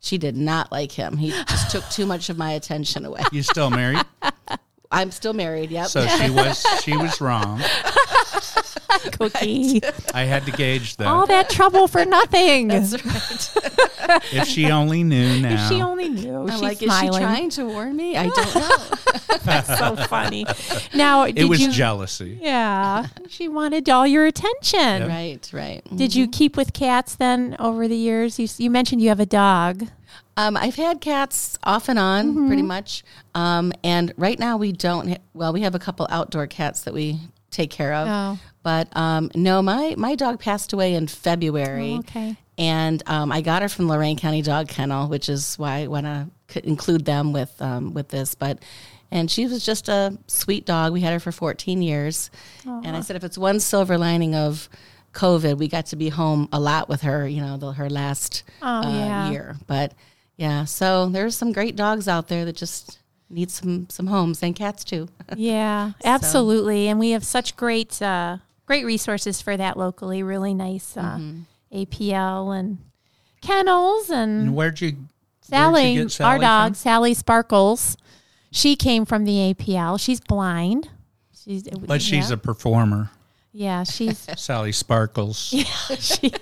She 0.00 0.16
did 0.18 0.36
not 0.36 0.70
like 0.72 0.92
him. 0.92 1.16
He 1.16 1.30
just 1.30 1.70
took 1.70 1.88
too 1.90 2.06
much 2.06 2.28
of 2.30 2.38
my 2.38 2.52
attention 2.52 3.04
away. 3.04 3.22
You 3.32 3.42
still 3.42 3.68
married? 3.70 4.02
I'm 4.90 5.10
still 5.10 5.34
married. 5.34 5.70
Yep. 5.70 5.86
So 5.88 6.06
she 6.06 6.30
was 6.30 6.64
she 6.82 6.96
was 6.96 7.20
wrong. 7.20 7.60
Cookie. 9.12 9.80
I 10.14 10.24
had 10.24 10.44
to 10.46 10.52
gauge 10.52 10.96
that. 10.96 11.06
All 11.06 11.26
that 11.26 11.50
trouble 11.50 11.88
for 11.88 12.04
nothing. 12.04 12.68
That's 12.68 12.92
right. 13.04 14.22
if 14.32 14.46
she 14.48 14.70
only 14.70 15.04
knew 15.04 15.40
now. 15.40 15.54
If 15.64 15.68
she 15.70 15.82
only 15.82 16.08
knew. 16.08 16.42
I'm 16.42 16.50
She's 16.50 16.62
like, 16.62 16.78
smiling. 16.78 17.08
is 17.10 17.14
she 17.16 17.20
trying 17.20 17.50
to 17.50 17.66
warn 17.66 17.96
me? 17.96 18.16
I 18.16 18.28
don't 18.28 18.54
know. 18.54 19.38
That's 19.44 19.78
so 19.78 19.96
funny. 20.06 20.46
Now, 20.94 21.26
did 21.26 21.38
it 21.38 21.44
was 21.44 21.60
you? 21.60 21.70
jealousy. 21.70 22.38
yeah, 22.40 23.06
she 23.28 23.48
wanted 23.48 23.88
all 23.88 24.06
your 24.06 24.26
attention. 24.26 25.08
right, 25.08 25.50
right. 25.52 25.82
Did 25.94 26.14
you 26.14 26.28
keep 26.28 26.56
with 26.56 26.72
cats 26.72 27.16
then 27.16 27.56
over 27.58 27.88
the 27.88 27.96
years? 27.96 28.38
You, 28.38 28.48
you 28.58 28.70
mentioned 28.70 29.02
you 29.02 29.08
have 29.10 29.20
a 29.20 29.26
dog. 29.26 29.86
Um, 30.36 30.56
I've 30.56 30.76
had 30.76 31.00
cats 31.00 31.58
off 31.64 31.88
and 31.88 31.98
on, 31.98 32.46
pretty 32.46 32.62
much. 32.62 33.02
Um, 33.34 33.72
and 33.82 34.12
right 34.16 34.38
now 34.38 34.56
we 34.56 34.70
don't. 34.72 35.08
Ha- 35.08 35.16
well, 35.34 35.52
we 35.52 35.62
have 35.62 35.74
a 35.74 35.78
couple 35.80 36.06
outdoor 36.10 36.46
cats 36.46 36.82
that 36.82 36.94
we 36.94 37.18
take 37.50 37.70
care 37.70 37.94
of. 37.94 38.08
Oh. 38.08 38.38
But 38.62 38.94
um, 38.96 39.30
no, 39.34 39.62
my 39.62 39.94
my 39.96 40.14
dog 40.14 40.40
passed 40.40 40.72
away 40.72 40.94
in 40.94 41.06
February. 41.06 41.94
Oh, 41.94 41.98
okay. 42.00 42.36
And 42.58 43.02
um, 43.06 43.30
I 43.30 43.40
got 43.40 43.62
her 43.62 43.68
from 43.68 43.86
Lorain 43.88 44.16
County 44.18 44.42
Dog 44.42 44.68
Kennel, 44.68 45.08
which 45.08 45.28
is 45.28 45.56
why 45.58 45.82
I 45.82 45.86
want 45.86 46.06
to 46.06 46.28
include 46.68 47.04
them 47.04 47.32
with 47.32 47.60
um, 47.62 47.94
with 47.94 48.08
this. 48.08 48.34
But 48.34 48.62
and 49.10 49.30
she 49.30 49.46
was 49.46 49.64
just 49.64 49.88
a 49.88 50.18
sweet 50.26 50.66
dog. 50.66 50.92
We 50.92 51.00
had 51.00 51.12
her 51.14 51.20
for 51.20 51.32
14 51.32 51.80
years. 51.80 52.30
And 52.66 52.88
I 52.96 53.00
said, 53.00 53.16
if 53.16 53.24
it's 53.24 53.38
one 53.38 53.58
silver 53.60 53.96
lining 53.96 54.34
of 54.34 54.68
COVID, 55.14 55.56
we 55.56 55.68
got 55.68 55.86
to 55.86 55.96
be 55.96 56.10
home 56.10 56.48
a 56.52 56.60
lot 56.60 56.88
with 56.90 57.00
her. 57.02 57.26
You 57.26 57.40
know, 57.40 57.56
the, 57.56 57.72
her 57.72 57.88
last 57.88 58.42
Oh, 58.60 58.66
uh, 58.66 58.82
yeah. 58.82 59.30
year. 59.30 59.56
But 59.66 59.94
yeah, 60.36 60.64
so 60.64 61.08
there's 61.08 61.36
some 61.36 61.52
great 61.52 61.74
dogs 61.74 62.06
out 62.06 62.28
there 62.28 62.44
that 62.44 62.56
just 62.56 62.98
need 63.30 63.50
some 63.50 63.88
some 63.90 64.06
homes 64.06 64.42
and 64.42 64.54
cats 64.56 64.84
too. 64.84 65.08
Yeah, 65.36 65.92
absolutely. 66.04 66.88
And 66.88 66.98
we 66.98 67.10
have 67.10 67.24
such 67.24 67.54
great 67.56 68.00
uh, 68.00 68.38
great 68.66 68.84
resources 68.86 69.42
for 69.42 69.56
that 69.56 69.76
locally. 69.76 70.22
Really 70.22 70.54
nice 70.54 70.96
uh, 70.96 71.20
APL 71.72 72.58
and 72.58 72.78
kennels 73.42 74.10
and 74.10 74.42
And 74.48 74.54
where'd 74.56 74.80
you 74.80 74.96
Sally, 75.42 75.82
where'd 75.82 75.96
you 75.96 76.02
get 76.04 76.12
Sally 76.12 76.30
our 76.30 76.38
dog, 76.38 76.66
from? 76.68 76.74
Sally 76.74 77.14
Sparkles. 77.14 77.96
She 78.50 78.76
came 78.76 79.04
from 79.04 79.24
the 79.24 79.52
APL. 79.54 80.00
She's 80.00 80.20
blind. 80.20 80.88
She's 81.44 81.64
But 81.68 82.00
she's 82.02 82.30
a 82.30 82.36
performer. 82.36 83.10
yeah. 83.52 83.84
She's 83.84 84.26
Sally 84.36 84.72
Sparkles. 84.72 85.36
she, 85.98 86.32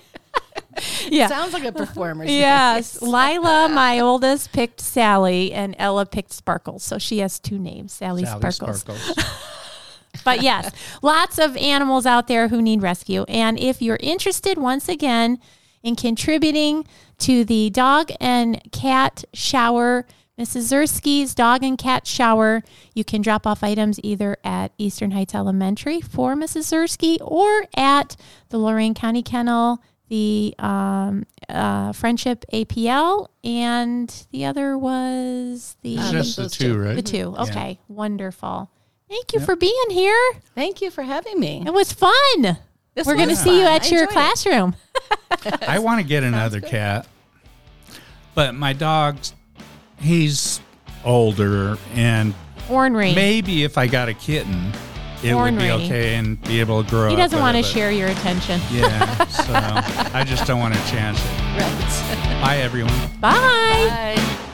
yeah. 1.09 1.29
Sounds 1.29 1.53
like 1.53 1.65
a 1.65 1.73
performer's 1.73 2.31
Yes, 2.31 3.01
Lila, 3.03 3.69
my 3.69 4.01
oldest, 4.01 4.53
picked 4.53 4.81
Sally, 4.81 5.53
and 5.53 5.75
Ella 5.79 6.07
picked 6.07 6.33
Sparkles. 6.33 6.83
So 6.83 6.99
she 6.99 7.19
has 7.19 7.39
two 7.39 7.59
names, 7.59 7.93
Sally, 7.93 8.25
Sally 8.25 8.51
Sparkles. 8.51 8.81
Sparkles. 8.81 9.19
But 10.25 10.43
yes, 10.43 10.71
lots 11.03 11.39
of 11.39 11.57
animals 11.57 12.07
out 12.07 12.27
there 12.27 12.49
who 12.49 12.63
need 12.63 12.83
rescue. 12.83 13.25
And 13.29 13.59
if 13.59 13.83
you're 13.83 13.99
interested, 14.01 14.59
once 14.59 14.89
again, 14.89 15.39
in 15.83 15.95
contributing 15.95 16.87
to 17.19 17.45
the 17.45 17.71
dog 17.71 18.11
and 18.21 18.61
cat 18.73 19.25
shower, 19.33 20.07
Mrs. 20.39 20.73
Zersky's 20.73 21.35
dog 21.35 21.63
and 21.63 21.79
cat 21.79 22.07
shower, 22.07 22.63
you 22.93 23.05
can 23.05 23.23
drop 23.23 23.47
off 23.47 23.63
items 23.63 23.99
either 24.03 24.37
at 24.45 24.73
Eastern 24.79 25.13
Heights 25.13 25.35
Elementary 25.35 26.01
for 26.01 26.35
Mrs. 26.35 26.73
Zersky 26.73 27.19
or 27.21 27.67
at 27.77 28.17
the 28.51 28.59
Lorain 28.59 28.95
County 28.95 29.23
Kennel, 29.23 29.83
the 30.09 30.55
um, 30.59 31.25
uh, 31.49 31.93
Friendship 31.93 32.45
APL, 32.53 33.29
and 33.45 34.27
the 34.31 34.45
other 34.45 34.79
was 34.79 35.77
the 35.83 35.99
Um, 35.99 36.13
just 36.13 36.37
the 36.37 36.49
two, 36.49 36.75
two. 36.75 36.79
right? 36.79 36.95
the 36.97 37.03
two. 37.03 37.35
Yeah. 37.37 37.43
Okay, 37.45 37.79
wonderful. 37.89 38.71
Thank 39.09 39.33
you 39.35 39.41
for 39.41 39.55
being 39.57 39.91
here. 39.91 40.19
Thank 40.55 40.81
you 40.83 40.91
for 40.91 41.03
having 41.03 41.39
me. 41.39 41.63
It 41.65 41.73
was 41.73 41.93
fun. 41.93 42.13
This 42.95 43.07
We're 43.07 43.15
going 43.15 43.29
to 43.29 43.33
was 43.35 43.41
see 43.41 43.61
you 43.61 43.67
at 43.67 43.85
I 43.93 43.95
your 43.95 44.07
classroom. 44.07 44.75
I 45.63 45.79
want 45.79 46.01
to 46.01 46.07
get 46.07 46.23
another 46.25 46.61
cat, 46.61 47.07
but 48.35 48.55
my 48.55 48.73
dog's 48.73 49.35
he's 50.01 50.61
older, 51.05 51.77
and 51.95 52.35
Ornery. 52.69 53.15
maybe 53.15 53.63
if 53.65 53.79
I 53.79 53.87
got 53.87 54.09
a 54.09 54.15
kitten, 54.15 54.73
it 55.23 55.35
would 55.35 55.57
be 55.59 55.71
Ornery. 55.71 55.71
okay 55.85 56.15
and 56.17 56.41
be 56.43 56.61
able 56.61 56.83
to 56.85 56.91
grow. 56.91 57.09
he 57.09 57.17
doesn't 57.17 57.39
want 57.41 57.57
to 57.57 57.63
share 57.63 57.91
your 57.91 58.09
attention. 58.09 58.61
Yeah, 58.71 59.25
so 59.27 59.53
I 60.15 60.25
just 60.25 60.47
don't 60.47 60.61
want 60.61 60.75
to 60.75 60.81
chance 60.87 61.19
it. 61.19 61.31
Right. 61.57 62.41
Bye, 62.43 62.57
everyone. 62.59 62.93
Bye. 63.21 63.33
Bye. 64.17 64.53